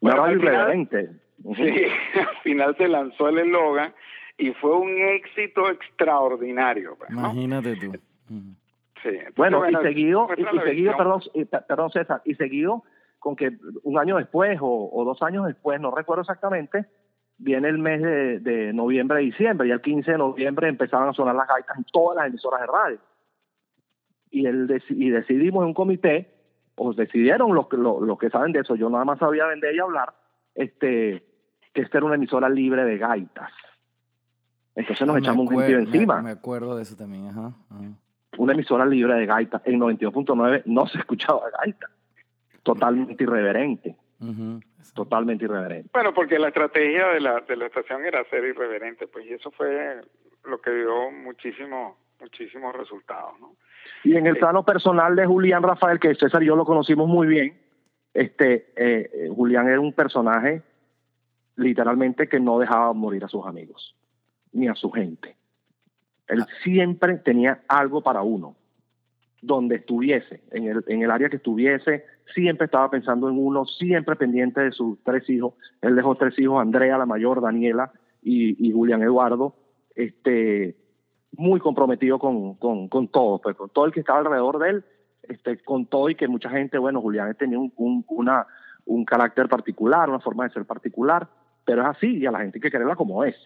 Una 0.00 0.14
radio 0.14 0.36
irreverente. 0.36 1.10
Sí, 1.56 1.84
al 2.16 2.36
final 2.44 2.76
se 2.76 2.86
lanzó 2.86 3.28
el 3.28 3.38
eslogan 3.38 3.92
y 4.36 4.52
fue 4.54 4.76
un 4.76 4.98
éxito 4.98 5.70
extraordinario. 5.70 6.96
Pues, 6.96 7.10
Imagínate 7.10 7.76
tú. 7.76 7.92
Sí, 9.02 9.18
bueno, 9.36 9.68
y 9.68 9.74
seguido, 9.82 10.28
y, 10.36 10.58
seguido, 10.64 10.96
perdón, 10.96 11.20
perdón 11.68 11.90
César, 11.90 12.22
y 12.24 12.34
seguido 12.36 12.84
con 13.18 13.36
que 13.36 13.52
un 13.82 13.98
año 13.98 14.16
después 14.16 14.58
o, 14.60 15.02
dos 15.04 15.22
años 15.22 15.46
después, 15.46 15.80
no 15.80 15.90
recuerdo 15.90 16.22
exactamente, 16.22 16.86
viene 17.38 17.68
el 17.68 17.78
mes 17.78 18.02
de, 18.02 18.72
noviembre, 18.74 19.20
diciembre, 19.20 19.68
y 19.68 19.70
el 19.70 19.80
15 19.80 20.12
de 20.12 20.18
noviembre 20.18 20.68
empezaban 20.68 21.08
a 21.08 21.12
sonar 21.12 21.34
las 21.34 21.48
gaitas 21.48 21.76
en 21.76 21.84
todas 21.84 22.16
las 22.16 22.26
emisoras 22.28 22.60
de 22.60 22.66
radio. 22.66 22.98
Y, 24.30 24.46
el 24.46 24.82
y 24.90 25.10
decidimos 25.10 25.62
en 25.62 25.68
un 25.68 25.74
comité, 25.74 26.34
o 26.76 26.92
decidieron 26.92 27.54
los, 27.54 27.72
los, 27.72 28.18
que 28.18 28.30
saben 28.30 28.52
de 28.52 28.60
eso, 28.60 28.74
yo 28.74 28.90
nada 28.90 29.04
más 29.04 29.18
sabía 29.18 29.46
vender 29.46 29.74
y 29.74 29.80
hablar, 29.80 30.12
este, 30.54 31.24
que 31.72 31.80
esta 31.82 31.98
era 31.98 32.06
una 32.06 32.16
emisora 32.16 32.48
libre 32.48 32.84
de 32.84 32.98
gaitas. 32.98 33.52
Entonces 34.74 35.06
nos 35.06 35.18
echamos 35.18 35.48
un 35.48 35.58
gentío 35.58 35.78
encima. 35.78 36.20
Me, 36.22 36.30
acuerdo 36.30 36.76
de 36.76 36.82
eso 36.82 36.96
también, 36.96 37.28
ajá, 37.28 37.52
Una 38.36 38.52
emisora 38.52 38.84
libre 38.84 39.14
de 39.14 39.26
gaitas. 39.26 39.62
En 39.64 39.80
92.9 39.80 40.62
no 40.66 40.86
se 40.86 40.98
escuchaba 40.98 41.42
gaitas 41.60 41.90
totalmente 42.64 43.22
irreverente. 43.22 43.96
Totalmente 44.94 45.44
irreverente. 45.44 45.90
Bueno, 45.92 46.14
porque 46.14 46.38
la 46.38 46.48
estrategia 46.48 47.08
de 47.08 47.20
la, 47.20 47.40
de 47.40 47.56
la 47.56 47.66
estación 47.66 48.04
era 48.04 48.24
ser 48.30 48.44
irreverente, 48.44 49.06
pues, 49.06 49.26
y 49.26 49.34
eso 49.34 49.50
fue 49.50 50.00
lo 50.44 50.60
que 50.60 50.70
dio 50.70 51.10
muchísimos 51.10 51.96
muchísimos 52.20 52.74
resultados, 52.74 53.38
¿no? 53.38 53.54
Y 54.02 54.16
en 54.16 54.26
el 54.26 54.38
plano 54.38 54.64
personal 54.64 55.14
de 55.14 55.26
Julián 55.26 55.62
Rafael, 55.62 55.98
que 55.98 56.14
César 56.14 56.42
y 56.42 56.46
yo 56.46 56.56
lo 56.56 56.64
conocimos 56.64 57.06
muy 57.06 57.26
bien, 57.26 57.60
este 58.14 58.72
eh, 58.76 59.10
eh, 59.12 59.28
Julián 59.34 59.68
era 59.68 59.80
un 59.80 59.92
personaje 59.92 60.62
literalmente 61.56 62.26
que 62.28 62.40
no 62.40 62.58
dejaba 62.58 62.94
morir 62.94 63.24
a 63.24 63.28
sus 63.28 63.44
amigos 63.46 63.94
ni 64.54 64.68
a 64.68 64.74
su 64.74 64.90
gente. 64.90 65.36
Él 66.28 66.42
ah. 66.42 66.46
siempre 66.62 67.18
tenía 67.18 67.62
algo 67.68 68.02
para 68.02 68.22
uno 68.22 68.56
donde 69.42 69.76
estuviese, 69.76 70.42
en 70.52 70.68
el, 70.68 70.84
en 70.88 71.02
el 71.02 71.10
área 71.10 71.28
que 71.28 71.36
estuviese, 71.36 72.04
siempre 72.34 72.64
estaba 72.64 72.90
pensando 72.90 73.28
en 73.28 73.38
uno, 73.38 73.66
siempre 73.66 74.16
pendiente 74.16 74.62
de 74.62 74.72
sus 74.72 74.98
tres 75.04 75.28
hijos. 75.28 75.54
Él 75.82 75.96
dejó 75.96 76.14
tres 76.14 76.38
hijos, 76.38 76.60
Andrea, 76.60 76.96
la 76.96 77.04
mayor, 77.04 77.42
Daniela 77.42 77.92
y, 78.22 78.72
Julián 78.72 79.02
Eduardo, 79.02 79.54
este, 79.94 80.76
muy 81.32 81.60
comprometido 81.60 82.18
con, 82.18 82.54
con, 82.54 82.88
con 82.88 83.08
todo, 83.08 83.38
pues, 83.40 83.54
con 83.54 83.68
todo 83.68 83.84
el 83.84 83.92
que 83.92 84.00
estaba 84.00 84.20
alrededor 84.20 84.58
de 84.58 84.70
él, 84.70 84.84
este, 85.24 85.58
con 85.58 85.86
todo 85.86 86.08
y 86.08 86.14
que 86.14 86.26
mucha 86.26 86.48
gente, 86.48 86.78
bueno, 86.78 87.02
Julián 87.02 87.34
tenía 87.38 87.58
un, 87.58 87.70
un, 87.76 88.04
una, 88.08 88.46
un 88.86 89.04
carácter 89.04 89.48
particular, 89.48 90.08
una 90.08 90.20
forma 90.20 90.44
de 90.44 90.54
ser 90.54 90.64
particular, 90.64 91.28
pero 91.66 91.82
es 91.82 91.88
así 91.88 92.16
y 92.18 92.26
a 92.26 92.30
la 92.30 92.40
gente 92.40 92.56
hay 92.58 92.62
que 92.62 92.70
quererla 92.70 92.96
como 92.96 93.24
es. 93.24 93.36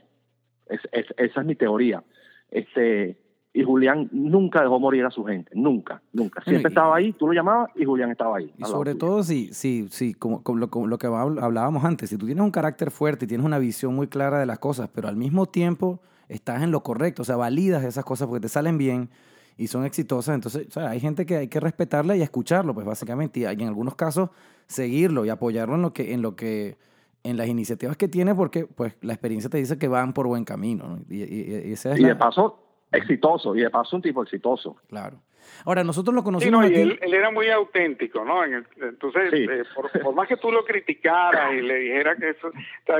Es, 0.69 0.81
es 0.93 1.07
esa 1.17 1.41
es 1.41 1.47
mi 1.47 1.55
teoría. 1.55 2.03
Este, 2.51 3.19
y 3.59 3.65
Julián 3.65 4.09
nunca 4.13 4.63
dejó 4.63 4.79
morir 4.79 5.05
a 5.05 5.11
su 5.11 5.25
gente, 5.25 5.51
nunca, 5.55 6.01
nunca. 6.13 6.43
Siempre 6.45 6.69
estaba 6.69 6.95
ahí, 6.95 7.13
tú 7.13 7.27
lo 7.27 7.33
llamabas 7.33 7.71
y 7.75 7.85
Julián 7.85 8.11
estaba 8.11 8.37
ahí. 8.37 8.53
Y 8.57 8.65
sobre 8.65 8.95
todo 8.95 9.23
si, 9.23 9.53
si, 9.53 9.89
si 9.89 10.15
como, 10.15 10.43
lo, 10.47 10.87
lo, 10.87 10.99
que 10.99 11.07
hablábamos 11.07 11.85
antes, 11.85 12.11
si 12.11 12.17
tú 12.17 12.27
tienes 12.27 12.45
un 12.45 12.51
carácter 12.51 12.91
fuerte 12.91 13.25
y 13.25 13.29
tienes 13.29 13.45
una 13.45 13.59
visión 13.59 13.95
muy 13.95 14.07
clara 14.07 14.39
de 14.39 14.47
las 14.47 14.59
cosas, 14.59 14.89
pero 14.95 15.09
al 15.09 15.17
mismo 15.17 15.47
tiempo 15.47 16.01
estás 16.29 16.63
en 16.63 16.71
lo 16.71 16.83
correcto, 16.83 17.23
o 17.23 17.25
sea, 17.25 17.37
validas 17.37 17.85
esas 17.85 18.05
cosas 18.05 18.29
porque 18.29 18.43
te 18.43 18.49
salen 18.49 18.79
bien 18.79 19.09
y 19.57 19.67
son 19.67 19.85
exitosas, 19.85 20.35
entonces 20.35 20.69
o 20.69 20.71
sea, 20.71 20.91
hay 20.91 21.01
gente 21.01 21.27
que 21.27 21.39
hay 21.39 21.49
que 21.49 21.59
respetarla 21.59 22.17
y 22.17 22.23
escucharlo, 22.23 22.75
pues 22.75 22.87
básicamente, 22.87 23.41
y 23.41 23.45
en 23.45 23.63
algunos 23.63 23.97
casos 23.97 24.31
seguirlo 24.69 25.25
y 25.25 25.31
apoyarlo 25.31 25.75
en 25.75 25.83
lo 25.83 25.93
que, 25.93 26.13
en 26.13 26.23
lo 26.23 26.37
que 26.37 26.77
en 27.25 27.37
las 27.37 27.49
iniciativas 27.49 27.97
que 27.97 28.09
tiene 28.09 28.35
porque 28.35 28.67
pues 28.67 28.97
la 29.03 29.13
experiencia 29.13 29.51
te 29.51 29.59
dice 29.59 29.79
que 29.79 29.89
van 29.89 30.13
por 30.13 30.27
buen 30.27 30.45
camino. 30.45 30.99
Y, 31.09 31.23
y, 31.23 31.73
es 31.73 31.85
y 31.87 32.05
de 32.05 32.17
paso, 32.17 32.63
exitoso 32.93 33.55
y 33.57 33.61
de 33.61 33.71
paso 33.71 33.97
un 33.97 34.03
tipo 34.03 34.23
exitoso. 34.23 34.77
Claro. 34.89 35.21
Ahora, 35.65 35.85
nosotros 35.85 36.15
lo 36.15 36.23
conocimos. 36.23 36.67
Sí, 36.67 36.75
él, 36.75 36.99
era 37.03 37.31
muy 37.31 37.49
auténtico, 37.49 38.25
¿no? 38.25 38.45
Entonces, 38.45 39.33
eh, 39.33 39.65
por, 39.75 40.15
más 40.15 40.29
que 40.29 40.37
tú 40.37 40.53
lo 40.53 40.65
criticaras 40.65 41.53
y 41.55 41.63
le 41.63 41.79
dijeras 41.79 42.19
que 42.19 42.31
eso 42.31 42.51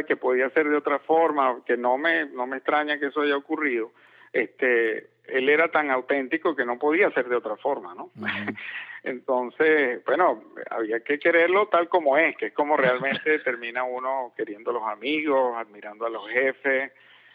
que 0.07 0.17
podía 0.17 0.51
ser 0.51 0.69
de 0.69 0.77
otra 0.77 0.99
forma, 0.99 1.59
que 1.67 1.77
no 1.77 1.99
me, 1.99 2.27
no 2.27 2.47
me 2.47 2.57
extraña 2.57 2.99
que 2.99 3.07
eso 3.07 3.21
haya 3.21 3.37
ocurrido, 3.37 3.93
este, 4.33 5.11
él 5.27 5.49
era 5.49 5.71
tan 5.71 5.91
auténtico 5.91 6.57
que 6.57 6.65
no 6.65 6.79
podía 6.79 7.11
ser 7.13 7.29
de 7.29 7.37
otra 7.37 7.57
forma, 7.57 7.95
¿no? 7.95 8.11
Entonces, 9.03 10.05
bueno, 10.05 10.43
había 10.71 11.01
que 11.01 11.19
quererlo 11.19 11.69
tal 11.69 11.89
como 11.89 12.17
es, 12.19 12.37
que 12.37 12.47
es 12.47 12.53
como 12.53 12.77
realmente 12.77 13.39
termina 13.41 13.85
uno 13.85 14.33
queriendo 14.37 14.71
a 14.71 14.75
los 14.75 14.85
amigos, 14.85 15.57
admirando 15.57 16.07
a 16.07 16.11
los 16.11 16.29
jefes, 16.29 16.93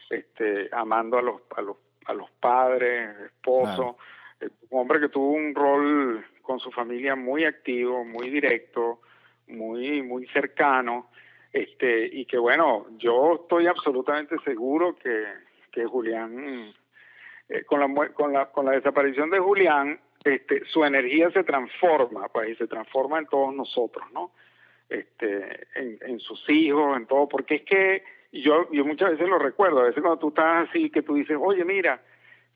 este, 0.10 0.70
amando 0.72 1.18
a 1.18 1.22
los, 1.22 1.42
a 1.56 1.62
los 1.62 1.78
a 2.06 2.14
los 2.14 2.30
padres, 2.32 3.16
esposo, 3.26 3.98
eh, 4.40 4.50
un 4.70 4.82
hombre 4.82 5.00
que 5.00 5.10
tuvo 5.10 5.32
un 5.32 5.54
rol 5.54 6.26
con 6.42 6.60
su 6.60 6.72
familia 6.72 7.16
muy 7.16 7.46
activo, 7.46 8.04
muy 8.04 8.30
directo, 8.30 9.02
muy 9.48 10.02
muy 10.02 10.28
cercano, 10.28 11.10
este 11.52 12.10
y 12.12 12.26
que 12.26 12.38
bueno, 12.38 12.88
yo 12.98 13.36
estoy 13.42 13.68
absolutamente 13.68 14.36
seguro 14.44 14.96
que, 14.96 15.26
que 15.72 15.86
Julián 15.86 16.74
eh, 17.50 17.64
con 17.66 17.80
la 17.80 18.10
con 18.10 18.34
la 18.34 18.52
con 18.52 18.66
la 18.66 18.72
desaparición 18.72 19.30
de 19.30 19.40
Julián, 19.40 20.00
este 20.24 20.66
su 20.66 20.84
energía 20.84 21.32
se 21.32 21.44
transforma, 21.44 22.28
pues 22.30 22.50
y 22.52 22.56
se 22.56 22.68
transforma 22.68 23.20
en 23.20 23.28
todos 23.28 23.54
nosotros, 23.54 24.06
¿no? 24.14 24.32
Este 24.90 25.68
en, 25.76 25.98
en 26.02 26.20
sus 26.20 26.48
hijos, 26.50 26.98
en 26.98 27.06
todo, 27.06 27.28
porque 27.28 27.56
es 27.56 27.62
que 27.64 28.04
yo, 28.34 28.70
yo 28.72 28.84
muchas 28.84 29.12
veces 29.12 29.28
lo 29.28 29.38
recuerdo, 29.38 29.82
a 29.82 29.86
veces 29.86 30.02
cuando 30.02 30.20
tú 30.20 30.30
estás 30.30 30.70
así, 30.70 30.90
que 30.90 31.04
tú 31.04 31.14
dices, 31.16 31.38
oye, 31.40 31.64
mira, 31.64 32.02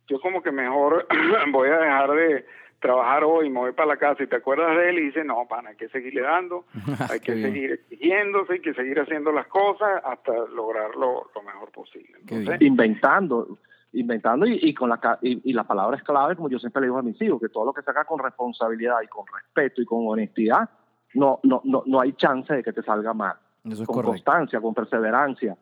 yo 0.08 0.19
como 0.19 0.41
que 0.41 0.51
mejor 0.51 1.08
voy 1.51 1.69
a 1.69 1.77
dejar 1.77 2.12
de 2.12 2.45
trabajar 2.80 3.23
hoy, 3.23 3.49
me 3.49 3.60
voy 3.60 3.71
para 3.71 3.89
la 3.89 3.97
casa 3.97 4.23
y 4.23 4.27
te 4.27 4.36
acuerdas 4.36 4.75
de 4.77 4.89
él 4.89 4.99
y 4.99 5.06
dices, 5.06 5.25
no, 5.25 5.47
pana, 5.47 5.69
hay 5.69 5.75
que 5.75 5.89
seguirle 5.89 6.21
dando, 6.21 6.65
hay 7.12 7.19
que 7.19 7.34
seguir 7.34 7.71
exigiéndose, 7.73 8.53
hay 8.53 8.60
que 8.60 8.73
seguir 8.73 8.99
haciendo 8.99 9.32
las 9.32 9.47
cosas 9.47 10.01
hasta 10.03 10.32
lograrlo 10.53 11.30
lo 11.34 11.41
mejor 11.43 11.71
posible. 11.71 12.19
inventando, 12.60 13.58
inventando 13.99 14.45
y, 14.45 14.73
con 14.73 14.89
la 14.89 15.19
y, 15.21 15.53
la 15.53 15.63
palabra 15.63 15.97
es 15.97 16.03
clave, 16.03 16.36
como 16.36 16.49
yo 16.49 16.60
siempre 16.60 16.81
le 16.81 16.88
digo 16.88 16.97
a 16.97 17.03
mis 17.03 17.21
hijos, 17.21 17.39
que 17.41 17.49
todo 17.49 17.65
lo 17.65 17.73
que 17.73 17.81
se 17.81 17.89
haga 17.89 18.05
con 18.05 18.19
responsabilidad 18.19 18.97
y 19.03 19.07
con 19.07 19.25
respeto 19.27 19.81
y 19.81 19.86
con 19.86 20.07
honestidad, 20.07 20.69
no, 21.15 21.39
no, 21.43 21.62
no, 21.63 21.83
no 21.86 21.99
hay 21.99 22.13
chance 22.13 22.53
de 22.53 22.63
que 22.63 22.73
te 22.73 22.83
salga 22.83 23.13
mal. 23.13 23.36
con 23.86 24.03
constancia, 24.03 24.62
con 24.62 24.73
perseverancia. 24.73 25.57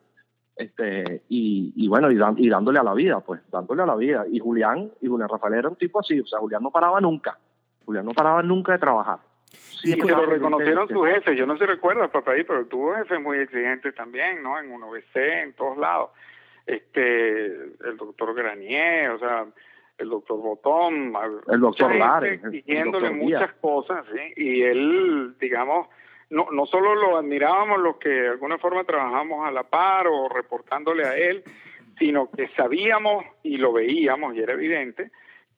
Este 0.54 1.22
y, 1.28 1.74
y 1.76 1.86
bueno 1.86 2.10
y, 2.10 2.18
y, 2.38 2.48
dándole 2.48 2.78
a 2.78 2.82
la 2.82 2.94
vida 2.94 3.20
pues 3.20 3.42
dándole 3.50 3.82
a 3.82 3.86
la 3.86 3.96
vida. 3.96 4.24
Y 4.30 4.38
Julián 4.38 4.90
y 5.02 5.06
Julián 5.06 5.28
Rafael 5.28 5.54
era 5.54 5.68
un 5.68 5.76
tipo 5.76 6.00
así 6.00 6.18
o 6.18 6.26
sea 6.26 6.38
Julián 6.38 6.62
no 6.62 6.70
paraba 6.70 7.00
nunca. 7.00 7.38
Julián 7.84 8.06
no 8.06 8.12
paraba 8.12 8.42
nunca 8.42 8.72
de 8.72 8.78
trabajar. 8.78 9.18
Sí, 9.50 9.94
que 9.94 10.08
lo 10.08 10.24
reconocieron 10.24 10.88
sus 10.88 11.06
jefes 11.06 11.36
yo 11.36 11.46
no 11.46 11.58
sé 11.58 11.66
recuerda 11.66 12.08
papá 12.08 12.32
ahí 12.32 12.44
pero 12.44 12.66
tuvo 12.66 12.94
jefes 12.94 13.20
muy 13.20 13.38
exigentes 13.38 13.94
también 13.94 14.42
no 14.42 14.58
en 14.58 14.72
UNOVC 14.72 15.16
en 15.16 15.52
todos 15.52 15.76
lados 15.76 16.10
este 16.66 17.46
el 17.46 17.96
doctor 17.96 18.34
Granier 18.34 19.10
o 19.10 19.18
sea 19.18 19.46
el 19.98 20.08
doctor 20.10 20.38
Botón 20.38 21.14
el 21.48 21.60
doctor 21.60 21.94
Lare 21.94 22.34
exigiéndole 22.34 23.10
muchas 23.10 23.52
cosas 23.54 24.04
¿sí? 24.12 24.32
y 24.36 24.62
él 24.62 25.36
digamos 25.40 25.88
no, 26.30 26.48
no 26.50 26.66
solo 26.66 26.94
lo 26.94 27.16
admirábamos 27.16 27.80
los 27.80 27.96
que 27.96 28.08
de 28.08 28.28
alguna 28.28 28.58
forma 28.58 28.84
trabajamos 28.84 29.46
a 29.46 29.50
la 29.50 29.64
par 29.64 30.06
o 30.08 30.28
reportándole 30.28 31.04
a 31.04 31.16
él, 31.16 31.44
sino 31.98 32.30
que 32.30 32.48
sabíamos 32.48 33.24
y 33.42 33.58
lo 33.58 33.72
veíamos 33.72 34.34
y 34.34 34.40
era 34.40 34.54
evidente 34.54 35.10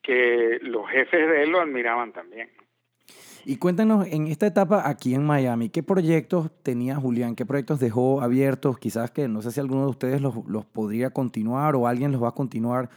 que 0.02 0.58
los 0.62 0.88
jefes 0.88 1.28
de 1.28 1.42
él 1.42 1.50
lo 1.50 1.60
admiraban 1.60 2.12
también. 2.12 2.50
Y 3.50 3.56
cuéntanos, 3.56 4.06
en 4.08 4.26
esta 4.26 4.46
etapa 4.46 4.82
aquí 4.86 5.14
en 5.14 5.24
Miami, 5.24 5.70
¿qué 5.70 5.82
proyectos 5.82 6.50
tenía 6.62 6.96
Julián? 6.96 7.34
¿Qué 7.34 7.46
proyectos 7.46 7.80
dejó 7.80 8.20
abiertos? 8.20 8.78
Quizás 8.78 9.10
que 9.10 9.26
no 9.26 9.40
sé 9.40 9.52
si 9.52 9.58
alguno 9.58 9.84
de 9.84 9.90
ustedes 9.90 10.20
los, 10.20 10.34
los 10.46 10.66
podría 10.66 11.08
continuar 11.08 11.74
o 11.74 11.86
alguien 11.86 12.12
los 12.12 12.22
va 12.22 12.28
a 12.28 12.34
continuar. 12.34 12.90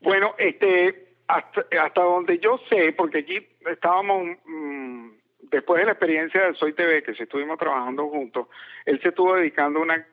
Bueno, 0.00 0.34
este, 0.38 1.14
hasta, 1.28 1.66
hasta 1.80 2.02
donde 2.02 2.40
yo 2.40 2.58
sé, 2.68 2.92
porque 2.94 3.18
aquí 3.18 3.46
estábamos, 3.70 4.26
mm, 4.44 5.10
después 5.42 5.78
de 5.78 5.86
la 5.86 5.92
experiencia 5.92 6.46
de 6.46 6.54
Soy 6.54 6.72
TV, 6.72 7.04
que 7.04 7.12
estuvimos 7.12 7.58
trabajando 7.58 8.08
juntos, 8.08 8.48
él 8.86 9.00
se 9.00 9.10
estuvo 9.10 9.36
dedicando 9.36 9.80
una, 9.80 10.04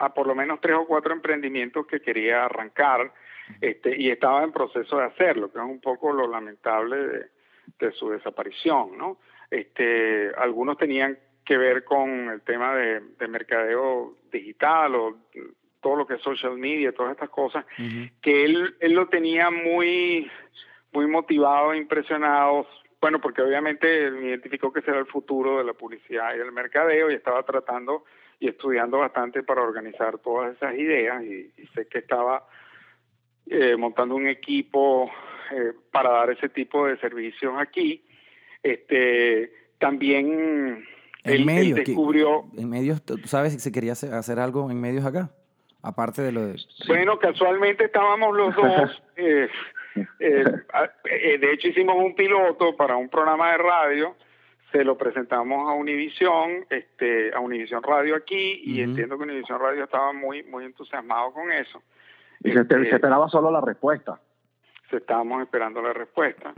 a, 0.00 0.12
por 0.12 0.26
lo 0.26 0.34
menos 0.34 0.60
tres 0.60 0.74
o 0.74 0.84
cuatro 0.84 1.14
emprendimientos 1.14 1.86
que 1.86 2.00
quería 2.00 2.46
arrancar 2.46 3.12
este, 3.60 3.96
y 3.96 4.10
estaba 4.10 4.42
en 4.42 4.52
proceso 4.52 4.98
de 4.98 5.04
hacerlo, 5.04 5.52
que 5.52 5.58
es 5.58 5.64
un 5.64 5.80
poco 5.80 6.12
lo 6.12 6.26
lamentable 6.26 6.96
de, 6.96 7.26
de 7.78 7.92
su 7.92 8.10
desaparición, 8.10 8.96
¿no? 8.96 9.18
Este, 9.50 10.32
algunos 10.36 10.76
tenían 10.76 11.18
que 11.44 11.56
ver 11.56 11.84
con 11.84 12.30
el 12.30 12.40
tema 12.42 12.74
de, 12.74 13.00
de 13.00 13.28
mercadeo 13.28 14.16
digital 14.32 14.94
o 14.96 15.16
todo 15.80 15.96
lo 15.96 16.06
que 16.06 16.14
es 16.14 16.22
social 16.22 16.58
media, 16.58 16.92
todas 16.92 17.12
estas 17.12 17.30
cosas, 17.30 17.64
que 18.20 18.44
él, 18.44 18.74
él 18.80 18.92
lo 18.92 19.06
tenía 19.06 19.52
muy, 19.52 20.28
muy 20.90 21.06
motivado, 21.06 21.72
impresionado, 21.76 22.66
bueno, 23.00 23.20
porque 23.20 23.42
obviamente 23.42 24.08
identificó 24.20 24.72
que 24.72 24.80
ese 24.80 24.90
era 24.90 24.98
el 24.98 25.06
futuro 25.06 25.58
de 25.58 25.64
la 25.64 25.74
publicidad 25.74 26.34
y 26.34 26.38
del 26.38 26.50
mercadeo 26.50 27.08
y 27.08 27.14
estaba 27.14 27.44
tratando 27.44 28.04
y 28.40 28.48
estudiando 28.48 28.98
bastante 28.98 29.44
para 29.44 29.62
organizar 29.62 30.18
todas 30.18 30.56
esas 30.56 30.74
ideas 30.74 31.22
y, 31.22 31.52
sé 31.74 31.86
que 31.86 31.98
estaba 31.98 32.44
eh, 33.48 33.76
montando 33.76 34.14
un 34.14 34.26
equipo 34.26 35.10
eh, 35.52 35.72
para 35.90 36.10
dar 36.10 36.30
ese 36.30 36.48
tipo 36.48 36.86
de 36.86 36.96
servicios 36.98 37.54
aquí. 37.58 38.02
Este, 38.62 39.52
también 39.78 40.84
en 41.26 41.48
él, 41.48 41.74
descubrió... 41.74 42.44
En 42.56 42.70
medios, 42.70 43.04
¿tú 43.04 43.18
sabes 43.24 43.52
si 43.52 43.58
se 43.58 43.72
quería 43.72 43.92
hacer 43.92 44.38
algo 44.38 44.70
en 44.70 44.80
medios 44.80 45.04
acá? 45.04 45.30
Aparte 45.82 46.22
de 46.22 46.32
lo 46.32 46.46
de... 46.46 46.56
Bueno, 46.86 47.18
casualmente 47.18 47.84
estábamos 47.84 48.36
los 48.36 48.54
dos. 48.54 49.02
Eh, 49.18 49.48
eh, 50.18 50.44
eh, 51.04 51.38
de 51.38 51.52
hecho, 51.54 51.68
hicimos 51.68 51.96
un 51.96 52.14
piloto 52.14 52.76
para 52.76 52.96
un 52.96 53.08
programa 53.08 53.52
de 53.52 53.56
radio. 53.56 54.14
Se 54.70 54.84
lo 54.84 54.98
presentamos 54.98 55.70
a 55.70 55.72
Univisión, 55.72 56.66
este, 56.68 57.32
a 57.32 57.40
Univisión 57.40 57.82
Radio 57.82 58.14
aquí, 58.14 58.60
y 58.62 58.82
entiendo 58.82 59.16
que 59.16 59.24
Univisión 59.24 59.58
Radio 59.58 59.84
estaba 59.84 60.12
muy, 60.12 60.42
muy 60.42 60.66
entusiasmado 60.66 61.32
con 61.32 61.50
eso. 61.50 61.82
Y 62.44 62.52
se, 62.52 62.60
este, 62.60 62.88
esperaba 62.90 63.28
solo 63.28 63.50
la 63.50 63.60
respuesta 63.60 64.20
se 64.88 64.98
estábamos 64.98 65.42
esperando 65.42 65.82
la 65.82 65.92
respuesta. 65.92 66.54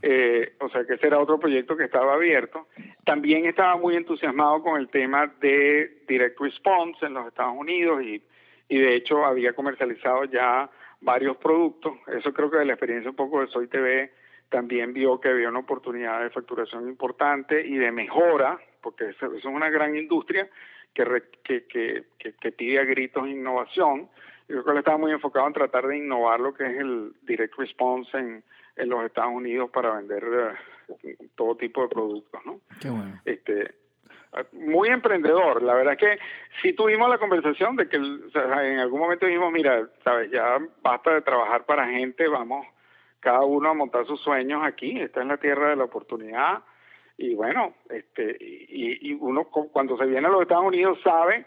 Eh, 0.00 0.54
o 0.60 0.68
sea 0.68 0.84
que 0.84 0.94
ese 0.94 1.08
era 1.08 1.18
otro 1.18 1.40
proyecto 1.40 1.76
que 1.76 1.82
estaba 1.82 2.14
abierto. 2.14 2.68
También 3.04 3.44
estaba 3.44 3.76
muy 3.76 3.96
entusiasmado 3.96 4.62
con 4.62 4.80
el 4.80 4.88
tema 4.88 5.26
de 5.40 6.04
Direct 6.06 6.38
Response 6.38 7.04
en 7.04 7.14
los 7.14 7.26
Estados 7.26 7.56
Unidos 7.58 8.04
y 8.04 8.22
y 8.68 8.78
de 8.78 8.94
hecho 8.96 9.24
había 9.24 9.52
comercializado 9.52 10.24
ya 10.24 10.70
varios 11.00 11.36
productos. 11.36 11.94
Eso 12.08 12.32
creo 12.32 12.50
que 12.50 12.58
de 12.58 12.64
la 12.64 12.72
experiencia 12.72 13.10
un 13.10 13.16
poco 13.16 13.40
de 13.40 13.48
Soy 13.48 13.68
TV 13.68 14.12
también 14.48 14.92
vio 14.92 15.20
que 15.20 15.28
había 15.28 15.48
una 15.48 15.60
oportunidad 15.60 16.22
de 16.22 16.30
facturación 16.30 16.88
importante 16.88 17.66
y 17.66 17.76
de 17.76 17.90
mejora, 17.90 18.58
porque 18.80 19.10
eso, 19.10 19.32
es 19.34 19.44
una 19.44 19.70
gran 19.70 19.96
industria 19.96 20.48
que, 20.94 21.04
que, 21.42 21.66
que, 21.66 22.04
que, 22.18 22.52
pide 22.52 22.78
a 22.78 22.84
gritos 22.84 23.28
innovación. 23.28 24.08
Yo 24.48 24.62
creo 24.62 24.64
que 24.64 24.70
él 24.70 24.78
estaba 24.78 24.98
muy 24.98 25.12
enfocado 25.12 25.46
en 25.46 25.52
tratar 25.52 25.86
de 25.86 25.98
innovar 25.98 26.40
lo 26.40 26.54
que 26.54 26.64
es 26.64 26.78
el 26.78 27.12
direct 27.22 27.56
response 27.56 28.16
en, 28.16 28.44
en 28.76 28.88
los 28.88 29.04
Estados 29.04 29.32
Unidos 29.32 29.70
para 29.70 29.96
vender 29.96 30.24
eh, 31.02 31.16
todo 31.34 31.56
tipo 31.56 31.82
de 31.82 31.88
productos, 31.88 32.40
¿no? 32.44 32.60
Qué 32.80 32.88
bueno. 32.90 33.20
Este, 33.24 33.74
muy 34.52 34.88
emprendedor. 34.88 35.62
La 35.62 35.74
verdad 35.74 35.94
es 35.94 35.98
que 35.98 36.18
sí 36.62 36.72
tuvimos 36.72 37.08
la 37.08 37.18
conversación 37.18 37.76
de 37.76 37.88
que 37.88 37.96
en 37.96 38.78
algún 38.78 39.00
momento 39.00 39.26
dijimos, 39.26 39.52
mira, 39.52 39.88
sabes, 40.04 40.30
ya 40.30 40.58
basta 40.82 41.14
de 41.14 41.22
trabajar 41.22 41.64
para 41.64 41.88
gente, 41.88 42.28
vamos 42.28 42.66
cada 43.20 43.42
uno 43.42 43.70
a 43.70 43.74
montar 43.74 44.06
sus 44.06 44.20
sueños 44.20 44.62
aquí, 44.62 45.00
está 45.00 45.22
en 45.22 45.28
la 45.28 45.38
tierra 45.38 45.70
de 45.70 45.76
la 45.76 45.84
oportunidad. 45.84 46.62
Y 47.18 47.34
bueno, 47.34 47.74
este 47.88 48.36
y, 48.38 49.10
y 49.10 49.14
uno 49.14 49.44
cuando 49.44 49.96
se 49.96 50.04
viene 50.04 50.26
a 50.26 50.30
los 50.30 50.42
Estados 50.42 50.66
Unidos 50.66 50.98
sabe 51.02 51.46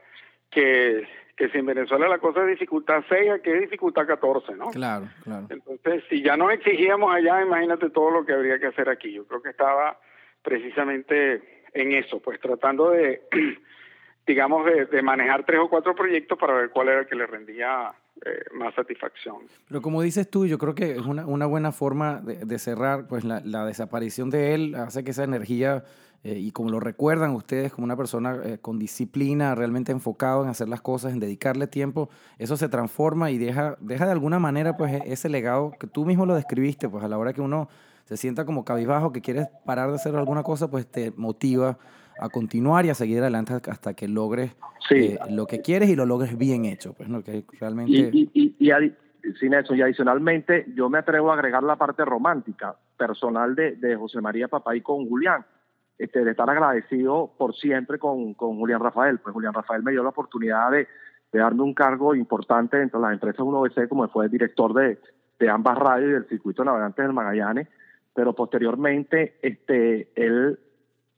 que, 0.50 1.08
que 1.39 1.47
si 1.47 1.58
en 1.58 1.67
Venezuela 1.67 2.10
la 2.10 2.17
cosa 2.17 2.41
es 2.41 2.49
dificultad 2.49 3.02
6, 3.08 3.32
aquí 3.32 3.49
es 3.49 3.62
dificultad 3.62 4.06
14, 4.06 4.56
¿no? 4.56 4.71
Claro, 4.71 5.08
claro. 5.23 5.47
Entonces, 5.49 6.04
si 6.10 6.21
ya 6.21 6.36
no 6.36 6.52
exigíamos 6.52 7.15
allá, 7.15 7.41
imagínate 7.41 7.89
todo 7.91 8.12
lo 8.12 8.25
que 8.25 8.34
habría 8.34 8.60
que 8.60 8.67
hacer 8.67 8.89
aquí. 8.89 9.13
Yo 9.13 9.25
creo 9.25 9.41
que 9.41 9.52
estaba 9.52 9.97
precisamente 10.43 11.62
en 11.73 11.93
eso, 11.93 12.19
pues 12.19 12.41
tratando 12.41 12.89
de, 12.89 13.21
digamos, 14.28 14.65
de, 14.65 15.02
manejar 15.02 15.45
tres 15.45 15.62
o 15.62 15.69
cuatro 15.69 15.95
proyectos 15.95 16.38
para 16.38 16.56
ver 16.56 16.71
cuál 16.71 16.89
era 16.89 16.99
el 16.99 17.08
que 17.08 17.15
le 17.15 17.25
rendía 17.25 17.89
eh, 18.25 18.43
más 18.52 18.75
satisfacción. 18.75 19.38
Pero 19.69 19.82
como 19.82 20.02
dices 20.02 20.30
tú, 20.30 20.45
yo 20.45 20.58
creo 20.58 20.75
que 20.75 20.91
es 20.91 21.06
una, 21.06 21.25
una 21.25 21.45
buena 21.45 21.71
forma 21.71 22.19
de, 22.19 22.60
cerrar, 22.60 23.08
pues 23.08 23.23
la, 23.23 23.41
la, 23.45 23.65
desaparición 23.65 24.30
de 24.30 24.56
él 24.56 24.75
hace 24.75 25.06
que 25.06 25.12
esa 25.12 25.23
energía, 25.23 25.86
eh, 26.24 26.38
y 26.38 26.52
como 26.52 26.70
lo 26.70 26.80
recuerdan 26.80 27.32
ustedes 27.32 27.72
como 27.72 27.86
una 27.86 27.96
persona 27.96 28.38
eh, 28.44 28.58
con 28.60 28.78
disciplina, 28.78 29.56
realmente 29.56 29.92
enfocado 29.92 30.44
en 30.44 30.50
hacer 30.50 30.68
las 30.68 30.82
cosas, 30.82 31.14
en 31.14 31.20
dedicarle 31.20 31.68
tiempo, 31.68 32.10
eso 32.38 32.58
se 32.58 32.68
transforma 32.68 33.32
y 33.32 33.38
deja, 33.38 33.78
deja 33.80 34.06
de 34.06 34.12
alguna 34.12 34.38
manera 34.38 34.76
pues 34.76 34.94
e, 34.94 35.02
ese 35.06 35.30
legado 35.30 35.72
que 35.80 35.88
tú 35.88 36.06
mismo 36.06 36.26
lo 36.26 36.36
describiste, 36.36 36.90
pues 36.90 37.04
a 37.06 37.08
la 37.08 37.18
hora 37.18 37.32
que 37.32 37.42
uno 37.42 37.70
se 38.04 38.18
sienta 38.18 38.44
como 38.44 38.66
cabizbajo, 38.66 39.14
que 39.14 39.22
quieres 39.22 39.48
parar 39.66 39.90
de 39.90 39.96
hacer 39.96 40.16
alguna 40.16 40.44
cosa, 40.44 40.70
pues 40.70 40.88
te 40.88 41.14
motiva 41.16 41.78
a 42.20 42.28
continuar 42.28 42.86
y 42.86 42.90
a 42.90 42.96
seguir 42.96 43.20
adelante 43.22 43.54
hasta 43.54 43.94
que 43.94 44.08
logres 44.08 44.56
eh, 44.90 45.18
lo 45.30 45.46
que 45.46 45.62
quieres 45.62 45.90
y 45.90 45.96
lo 45.96 46.06
logres 46.06 46.38
bien 46.38 46.66
hecho. 46.66 46.94
Pues, 46.94 47.08
¿no? 47.08 47.24
que 47.24 47.46
realmente... 47.60 47.92
Y, 47.92 48.30
y, 48.34 48.56
y, 48.60 48.72
sin 49.40 49.54
eso, 49.54 49.76
y 49.76 49.82
adicionalmente 49.82 50.66
yo 50.76 50.90
me 50.90 50.98
atrevo 50.98 51.32
a 51.32 51.36
agregar 51.36 51.62
la 51.62 51.76
parte 51.76 52.04
romántica, 52.04 52.76
personal 52.98 53.54
de, 53.54 53.76
de 53.76 53.96
José 53.96 54.22
María 54.22 54.48
Papay 54.48 54.82
con 54.82 55.08
Julián. 55.08 55.46
Este, 56.00 56.24
de 56.24 56.32
estar 56.32 56.50
agradecido 56.50 57.32
por 57.38 57.54
siempre 57.56 58.00
con, 58.00 58.34
con 58.34 58.58
Julián 58.58 58.82
Rafael. 58.82 59.20
Pues 59.20 59.34
Julián 59.34 59.54
Rafael 59.54 59.84
me 59.84 59.92
dio 59.92 60.02
la 60.02 60.10
oportunidad 60.10 60.72
de, 60.72 60.88
de 61.32 61.40
darme 61.40 61.62
un 61.62 61.76
cargo 61.76 62.16
importante 62.16 62.78
dentro 62.78 63.00
de 63.00 63.06
las 63.06 63.14
empresas 63.14 63.42
1BC, 63.46 63.88
como 63.88 64.08
fue 64.08 64.26
el 64.26 64.32
director 64.32 64.74
de, 64.74 64.98
de 65.38 65.50
ambas 65.50 65.78
radios 65.78 66.10
y 66.10 66.14
del 66.14 66.28
circuito 66.28 66.64
navegantes 66.64 67.06
del 67.06 67.14
Magallanes 67.14 67.68
pero 68.20 68.34
posteriormente 68.34 69.38
este, 69.42 70.10
él 70.16 70.60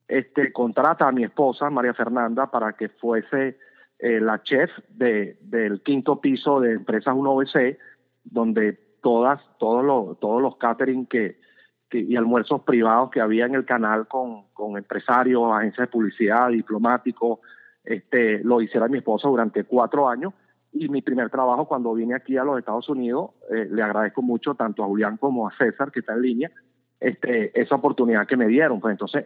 este, 0.08 0.52
contrata 0.52 1.08
a 1.08 1.12
mi 1.12 1.24
esposa, 1.24 1.70
María 1.72 1.96
Fernanda, 1.96 2.52
para 2.52 2.74
que 2.74 2.90
fuese 2.90 3.58
eh, 3.98 4.20
la 4.20 4.44
chef 4.44 4.70
de, 4.90 5.38
del 5.42 5.82
quinto 5.82 6.22
piso 6.22 6.60
de 6.60 6.74
Empresas 6.74 7.16
1BC, 7.16 7.80
donde 8.24 8.74
todas, 9.02 9.42
todos 9.58 9.84
los, 9.84 10.20
todos 10.20 10.42
los 10.44 10.58
catering 10.58 11.08
que, 11.08 11.40
y 12.00 12.16
almuerzos 12.16 12.62
privados 12.62 13.10
que 13.12 13.22
había 13.22 13.46
en 13.46 13.56
el 13.56 13.66
canal 13.66 14.08
con, 14.08 14.46
con 14.54 14.78
empresarios, 14.78 15.52
agencias 15.54 15.88
de 15.88 15.92
publicidad, 15.92 16.50
diplomáticos, 16.50 17.40
este, 17.84 18.44
lo 18.44 18.62
hiciera 18.62 18.88
mi 18.88 19.00
esposa 19.00 19.28
durante 19.28 19.64
cuatro 19.64 20.08
años. 20.08 20.34
Y 20.74 20.88
mi 20.88 21.02
primer 21.02 21.30
trabajo 21.30 21.66
cuando 21.68 21.94
vine 21.94 22.16
aquí 22.16 22.38
a 22.38 22.44
los 22.44 22.58
Estados 22.58 22.88
Unidos, 22.88 23.32
eh, 23.50 23.68
le 23.70 23.84
agradezco 23.84 24.22
mucho 24.22 24.56
tanto 24.56 24.84
a 24.84 24.88
Julián 24.88 25.18
como 25.18 25.48
a 25.48 25.52
César, 25.58 25.92
que 25.92 26.00
está 26.00 26.14
en 26.14 26.22
línea, 26.22 26.52
este, 27.00 27.60
esa 27.60 27.76
oportunidad 27.76 28.26
que 28.26 28.38
me 28.38 28.48
dieron. 28.48 28.80
Pues 28.80 28.94
entonces, 28.94 29.26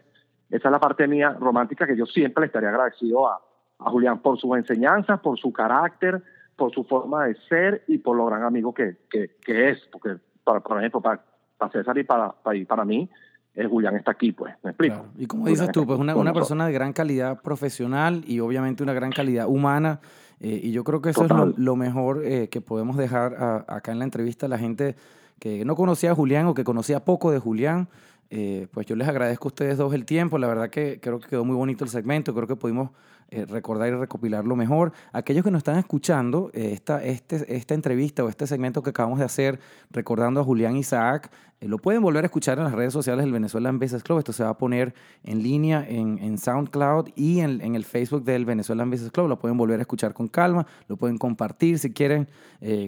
esa 0.50 0.68
es 0.68 0.72
la 0.72 0.80
parte 0.80 1.08
mía 1.08 1.36
romántica 1.40 1.86
que 1.86 1.96
yo 1.96 2.08
siempre 2.08 2.42
le 2.42 2.48
estaría 2.48 2.70
agradecido 2.70 3.28
a, 3.28 3.40
a 3.80 3.90
Julián 3.92 4.20
por 4.24 4.40
sus 4.40 4.58
enseñanzas, 4.58 5.20
por 5.20 5.38
su 5.38 5.54
carácter, 5.54 6.24
por 6.56 6.74
su 6.74 6.84
forma 6.84 7.26
de 7.26 7.36
ser 7.48 7.84
y 7.88 8.00
por 8.00 8.18
lo 8.18 8.26
gran 8.26 8.42
amigo 8.42 8.74
que, 8.74 8.98
que, 9.10 9.36
que 9.46 9.70
es. 9.70 9.86
Porque, 9.92 10.18
para, 10.44 10.62
por 10.62 10.80
ejemplo, 10.80 11.02
para, 11.02 11.22
para 11.58 11.72
César 11.72 11.98
y 11.98 12.04
para, 12.04 12.32
para, 12.32 12.64
para 12.66 12.86
mí, 12.86 13.10
el 13.54 13.68
Julián 13.68 13.96
está 13.96 14.12
aquí, 14.12 14.32
pues, 14.32 14.54
me 14.64 14.72
explico. 14.72 15.06
Y 15.18 15.28
como 15.28 15.48
dices 15.48 15.72
tú, 15.72 15.86
pues 15.86 16.00
una, 16.00 16.16
una 16.16 16.34
persona 16.34 16.68
de 16.68 16.74
gran 16.74 16.94
calidad 16.94 17.42
profesional 17.42 18.24
y 18.28 18.40
obviamente 18.40 18.84
una 18.84 18.94
gran 18.94 19.12
calidad 19.12 19.48
humana. 19.48 20.00
Eh, 20.42 20.60
y 20.64 20.72
yo 20.72 20.84
creo 20.84 21.02
que 21.02 21.12
eso 21.12 21.24
es 21.24 21.30
lo, 21.30 21.54
lo 21.56 21.76
mejor 21.78 22.22
eh, 22.26 22.50
que 22.50 22.60
podemos 22.60 22.98
dejar 22.98 23.66
acá 23.68 23.94
en 23.94 24.00
la 24.00 24.06
entrevista 24.06 24.48
a 24.48 24.50
la 24.50 24.58
gente 24.58 24.96
que 25.40 25.66
no 25.66 25.76
conocía 25.76 26.12
a 26.12 26.16
Julián 26.16 26.46
o 26.48 26.54
que 26.54 26.64
conocía 26.64 27.04
poco 27.04 27.32
de 27.32 27.40
Julián, 27.40 27.88
eh, 28.30 28.68
pues 28.72 28.86
yo 28.86 28.96
les 28.96 29.08
agradezco 29.08 29.48
a 29.48 29.50
ustedes 29.50 29.78
dos 29.78 29.94
el 29.94 30.06
tiempo. 30.06 30.38
La 30.38 30.48
verdad 30.48 30.70
que 30.70 31.00
creo 31.00 31.20
que 31.20 31.28
quedó 31.28 31.46
muy 31.46 31.56
bonito 31.56 31.84
el 31.84 31.90
segmento. 31.90 32.34
Creo 32.34 32.48
que 32.48 32.56
pudimos 32.56 32.92
eh, 33.32 33.44
recordar 33.46 33.88
y 33.90 33.92
recopilar 33.92 34.46
lo 34.46 34.56
mejor. 34.56 34.94
Aquellos 35.12 35.44
que 35.44 35.50
nos 35.50 35.60
están 35.60 35.80
escuchando, 35.80 36.52
eh, 36.54 36.70
esta, 36.74 37.04
este, 37.04 37.56
esta 37.56 37.74
entrevista 37.74 38.24
o 38.24 38.30
este 38.30 38.46
segmento 38.46 38.84
que 38.84 38.92
acabamos 38.92 39.18
de 39.18 39.26
hacer, 39.26 39.60
recordando 39.90 40.42
a 40.42 40.44
Julián 40.44 40.78
Isaac, 40.78 41.32
eh, 41.60 41.68
lo 41.68 41.80
pueden 41.80 42.04
volver 42.04 42.24
a 42.24 42.28
escuchar 42.28 42.60
en 42.60 42.66
las 42.66 42.74
redes 42.74 42.94
sociales 42.94 43.26
del 43.26 43.34
Venezuelan 43.34 43.80
Business 43.80 44.04
Club. 44.04 44.20
Esto 44.20 44.32
se 44.32 44.44
va 44.44 44.52
a 44.52 44.58
poner 44.60 44.94
en 45.24 45.42
línea 45.42 45.84
en, 45.90 46.20
en 46.20 46.38
SoundCloud 46.38 47.10
y 47.16 47.40
en, 47.40 47.62
en, 47.62 47.74
el 47.74 47.84
Facebook 47.84 48.24
del 48.24 48.46
Venezuelan 48.46 48.92
Business 48.92 49.12
Club. 49.12 49.28
Lo 49.28 49.40
pueden 49.40 49.58
volver 49.58 49.80
a 49.80 49.82
escuchar 49.82 50.14
con 50.14 50.28
calma, 50.28 50.68
lo 50.88 50.96
pueden 50.96 51.18
compartir 51.18 51.80
si 51.80 51.92
quieren 51.92 52.30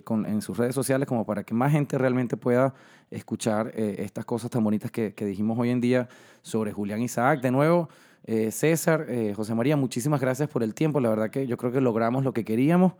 con, 0.03 0.25
en 0.27 0.41
sus 0.43 0.57
redes 0.57 0.75
sociales 0.75 1.07
como 1.07 1.25
para 1.25 1.43
que 1.43 1.53
más 1.53 1.71
gente 1.71 1.97
realmente 1.97 2.37
pueda 2.37 2.75
escuchar 3.09 3.71
estas 3.75 4.25
cosas 4.25 4.51
tan 4.51 4.63
bonitas 4.63 4.91
que, 4.91 5.13
que 5.13 5.25
dijimos 5.25 5.57
hoy 5.57 5.71
en 5.71 5.81
día 5.81 6.09
sobre 6.41 6.71
Julián 6.71 7.01
Isaac. 7.01 7.41
De 7.41 7.51
nuevo, 7.51 7.89
eh, 8.27 8.51
César, 8.51 9.05
eh, 9.09 9.33
José 9.33 9.55
María, 9.55 9.77
muchísimas 9.77 10.21
gracias 10.21 10.49
por 10.49 10.61
el 10.61 10.75
tiempo. 10.75 10.99
La 10.99 11.09
verdad 11.09 11.31
que 11.31 11.47
yo 11.47 11.57
creo 11.57 11.71
que 11.71 11.81
logramos 11.81 12.23
lo 12.23 12.33
que 12.33 12.45
queríamos. 12.45 12.93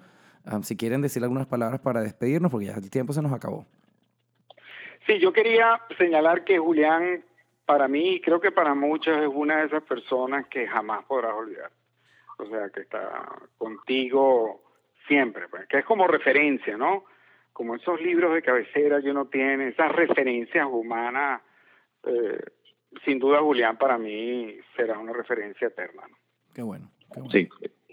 si 0.64 0.78
quieren 0.78 1.02
decir 1.02 1.22
algunas 1.24 1.46
palabras 1.46 1.82
para 1.82 2.02
despedirnos, 2.02 2.50
porque 2.50 2.68
ya 2.68 2.74
el 2.74 2.90
tiempo 2.90 3.12
se 3.12 3.22
nos 3.22 3.34
acabó. 3.34 3.66
Sí, 5.06 5.20
yo 5.20 5.34
quería 5.34 5.82
señalar 5.98 6.46
que 6.46 6.58
Julián, 6.58 7.24
para 7.66 7.90
mí, 7.90 8.22
creo 8.22 8.40
que 8.40 8.52
para 8.52 8.74
muchos, 8.74 9.18
es 9.18 9.28
una 9.28 9.58
de 9.58 9.68
esas 9.68 9.84
personas 9.84 10.48
que 10.48 10.66
jamás 10.68 11.04
podrás 11.06 11.34
olvidar. 11.34 11.72
O 12.38 12.46
sea, 12.46 12.70
que 12.70 12.82
está 12.82 13.26
contigo 13.58 14.64
siempre, 15.08 15.48
pues, 15.50 15.68
que 15.68 15.80
es 15.80 15.86
como 15.86 16.08
referencia, 16.08 16.78
¿no? 16.78 17.06
Como 17.52 17.76
esos 17.76 18.00
libros 18.00 18.34
de 18.34 18.42
cabecera 18.42 19.02
que 19.02 19.12
uno 19.12 19.26
tiene, 19.26 19.70
esas 19.70 19.92
referencias 19.92 20.68
humanas. 20.70 21.42
Eh, 22.04 22.40
sin 23.06 23.20
duda 23.20 23.40
Julián 23.40 23.78
para 23.78 23.98
mí 23.98 24.56
será 24.76 24.98
una 25.00 25.14
referencia 25.14 25.68
eterna. 25.68 26.04
Qué, 26.54 26.62
bueno, 26.62 26.90
Sí, 27.32 27.48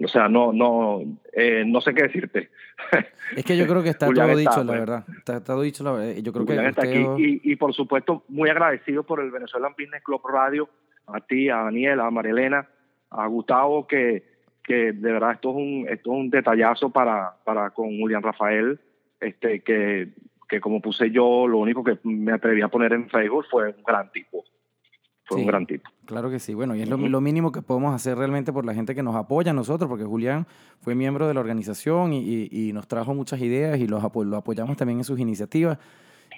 o 0.05 0.09
sea, 0.09 0.29
no, 0.29 0.53
no, 0.53 1.01
eh, 1.33 1.65
no 1.67 1.81
sé 1.81 1.95
qué 1.95 2.05
decirte. 2.05 2.51
Es 3.37 3.45
que 3.45 3.57
yo 3.57 3.67
creo 3.67 3.83
que 3.83 3.89
está 3.89 4.13
todo 4.13 4.37
dicho, 4.37 4.63
la 4.63 4.67
pues. 4.67 4.81
verdad. 4.81 5.05
Está, 5.17 5.43
todo 5.43 5.63
dicho, 5.63 5.83
la 5.83 5.93
verdad. 5.93 6.17
Yo 6.17 6.33
creo 6.33 6.47
que 6.47 6.67
está 6.67 6.83
aquí 6.83 7.07
y, 7.17 7.53
y, 7.53 7.57
por 7.57 7.73
supuesto 7.73 8.25
muy 8.29 8.51
agradecido 8.51 9.03
por 9.03 9.21
el 9.21 9.31
Venezuelan 9.31 9.75
Business 9.79 10.03
Club 10.03 10.21
Radio, 10.27 10.69
a 11.07 11.21
ti, 11.21 11.49
a 11.49 11.57
Daniel, 11.59 12.01
a 12.01 12.11
Marilena, 12.11 12.69
a 13.11 13.27
Gustavo, 13.27 13.87
que, 13.87 14.25
que 14.63 14.93
de 14.93 15.13
verdad 15.13 15.33
esto 15.33 15.51
es 15.51 15.57
un, 15.57 15.87
esto 15.89 16.13
es 16.13 16.19
un 16.19 16.31
detallazo 16.31 16.91
para, 16.91 17.37
para 17.45 17.71
con 17.71 17.99
Julián 17.99 18.23
Rafael, 18.23 18.79
este, 19.21 19.61
que, 19.61 20.11
que 20.49 20.61
como 20.61 20.83
puse 20.83 21.11
yo, 21.11 21.47
lo 21.47 21.59
único 21.59 21.83
que 21.83 21.99
me 22.03 22.33
atreví 22.33 22.61
a 22.61 22.69
poner 22.69 22.93
en 22.93 23.09
Facebook 23.09 23.47
fue 23.51 23.69
un 23.69 23.83
gran 23.85 24.11
tipo 24.13 24.45
fue 25.25 25.39
un 25.39 25.47
gran 25.47 25.67
tipo. 25.67 25.91
Claro 26.05 26.31
que 26.31 26.39
sí, 26.39 26.55
bueno, 26.55 26.77
y 26.77 26.83
es 26.83 26.89
lo, 26.89 27.21
mínimo 27.21 27.51
que 27.51 27.63
podemos 27.63 27.95
hacer 27.95 28.19
realmente 28.19 28.53
por 28.53 28.67
la 28.67 28.75
gente 28.75 28.95
que 28.95 29.03
nos 29.03 29.17
apoya 29.17 29.53
a 29.53 29.55
nosotros, 29.55 29.89
porque 29.89 30.05
Julián 30.05 30.47
fue 30.81 30.95
miembro 30.95 31.27
de 31.27 31.35
la 31.35 31.41
organización 31.41 32.13
y, 32.13 32.73
nos 32.75 32.87
trajo 32.87 33.15
muchas 33.15 33.41
ideas 33.41 33.79
y 33.79 33.87
los 33.87 34.03
lo 34.03 34.37
apoyamos 34.37 34.77
también 34.77 34.99
en 34.99 35.05
sus 35.05 35.19
iniciativas. 35.19 35.79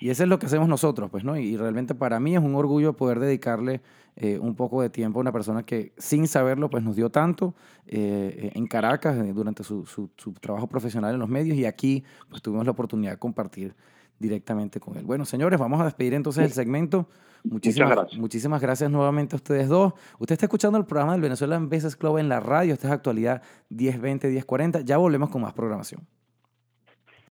Y 0.00 0.10
eso 0.10 0.22
es 0.22 0.28
lo 0.28 0.38
que 0.38 0.46
hacemos 0.46 0.68
nosotros, 0.68 1.10
pues, 1.10 1.24
¿no? 1.24 1.36
Y 1.36 1.56
realmente 1.56 1.94
para 1.94 2.20
mí 2.20 2.36
es 2.36 2.42
un 2.42 2.54
orgullo 2.54 2.92
poder 2.92 3.18
dedicarle 3.18 3.80
eh, 4.16 4.38
un 4.38 4.54
poco 4.54 4.82
de 4.82 4.90
tiempo 4.90 5.18
a 5.18 5.22
una 5.22 5.32
persona 5.32 5.62
que 5.62 5.92
sin 5.96 6.28
saberlo, 6.28 6.68
pues 6.70 6.84
nos 6.84 6.96
dio 6.96 7.10
tanto 7.10 7.54
eh, 7.86 8.50
en 8.54 8.66
Caracas 8.66 9.16
eh, 9.16 9.32
durante 9.32 9.64
su, 9.64 9.86
su, 9.86 10.10
su, 10.16 10.32
trabajo 10.34 10.66
profesional 10.66 11.14
en 11.14 11.20
los 11.20 11.28
medios 11.28 11.56
y 11.56 11.64
aquí, 11.64 12.04
pues 12.28 12.42
tuvimos 12.42 12.66
la 12.66 12.72
oportunidad 12.72 13.12
de 13.12 13.18
compartir 13.18 13.74
directamente 14.18 14.80
con 14.80 14.96
él. 14.96 15.04
Bueno, 15.04 15.24
señores, 15.24 15.58
vamos 15.58 15.80
a 15.80 15.84
despedir 15.84 16.14
entonces 16.14 16.44
el 16.44 16.52
segmento. 16.52 17.08
Muchísimas 17.50 17.90
gracias. 17.90 18.20
muchísimas 18.20 18.60
gracias 18.60 18.90
nuevamente 18.90 19.34
a 19.34 19.38
ustedes 19.38 19.68
dos. 19.68 19.92
Usted 20.18 20.34
está 20.34 20.46
escuchando 20.46 20.78
el 20.78 20.84
programa 20.84 21.12
del 21.12 21.20
Venezuela 21.20 21.56
en 21.56 21.68
Business 21.68 21.96
Club 21.96 22.18
en 22.18 22.28
la 22.28 22.40
radio. 22.40 22.72
Esta 22.72 22.88
es 22.88 22.92
actualidad 22.92 23.42
1020, 23.70 24.28
1040. 24.28 24.80
Ya 24.80 24.96
volvemos 24.96 25.30
con 25.30 25.42
más 25.42 25.52
programación. 25.52 26.06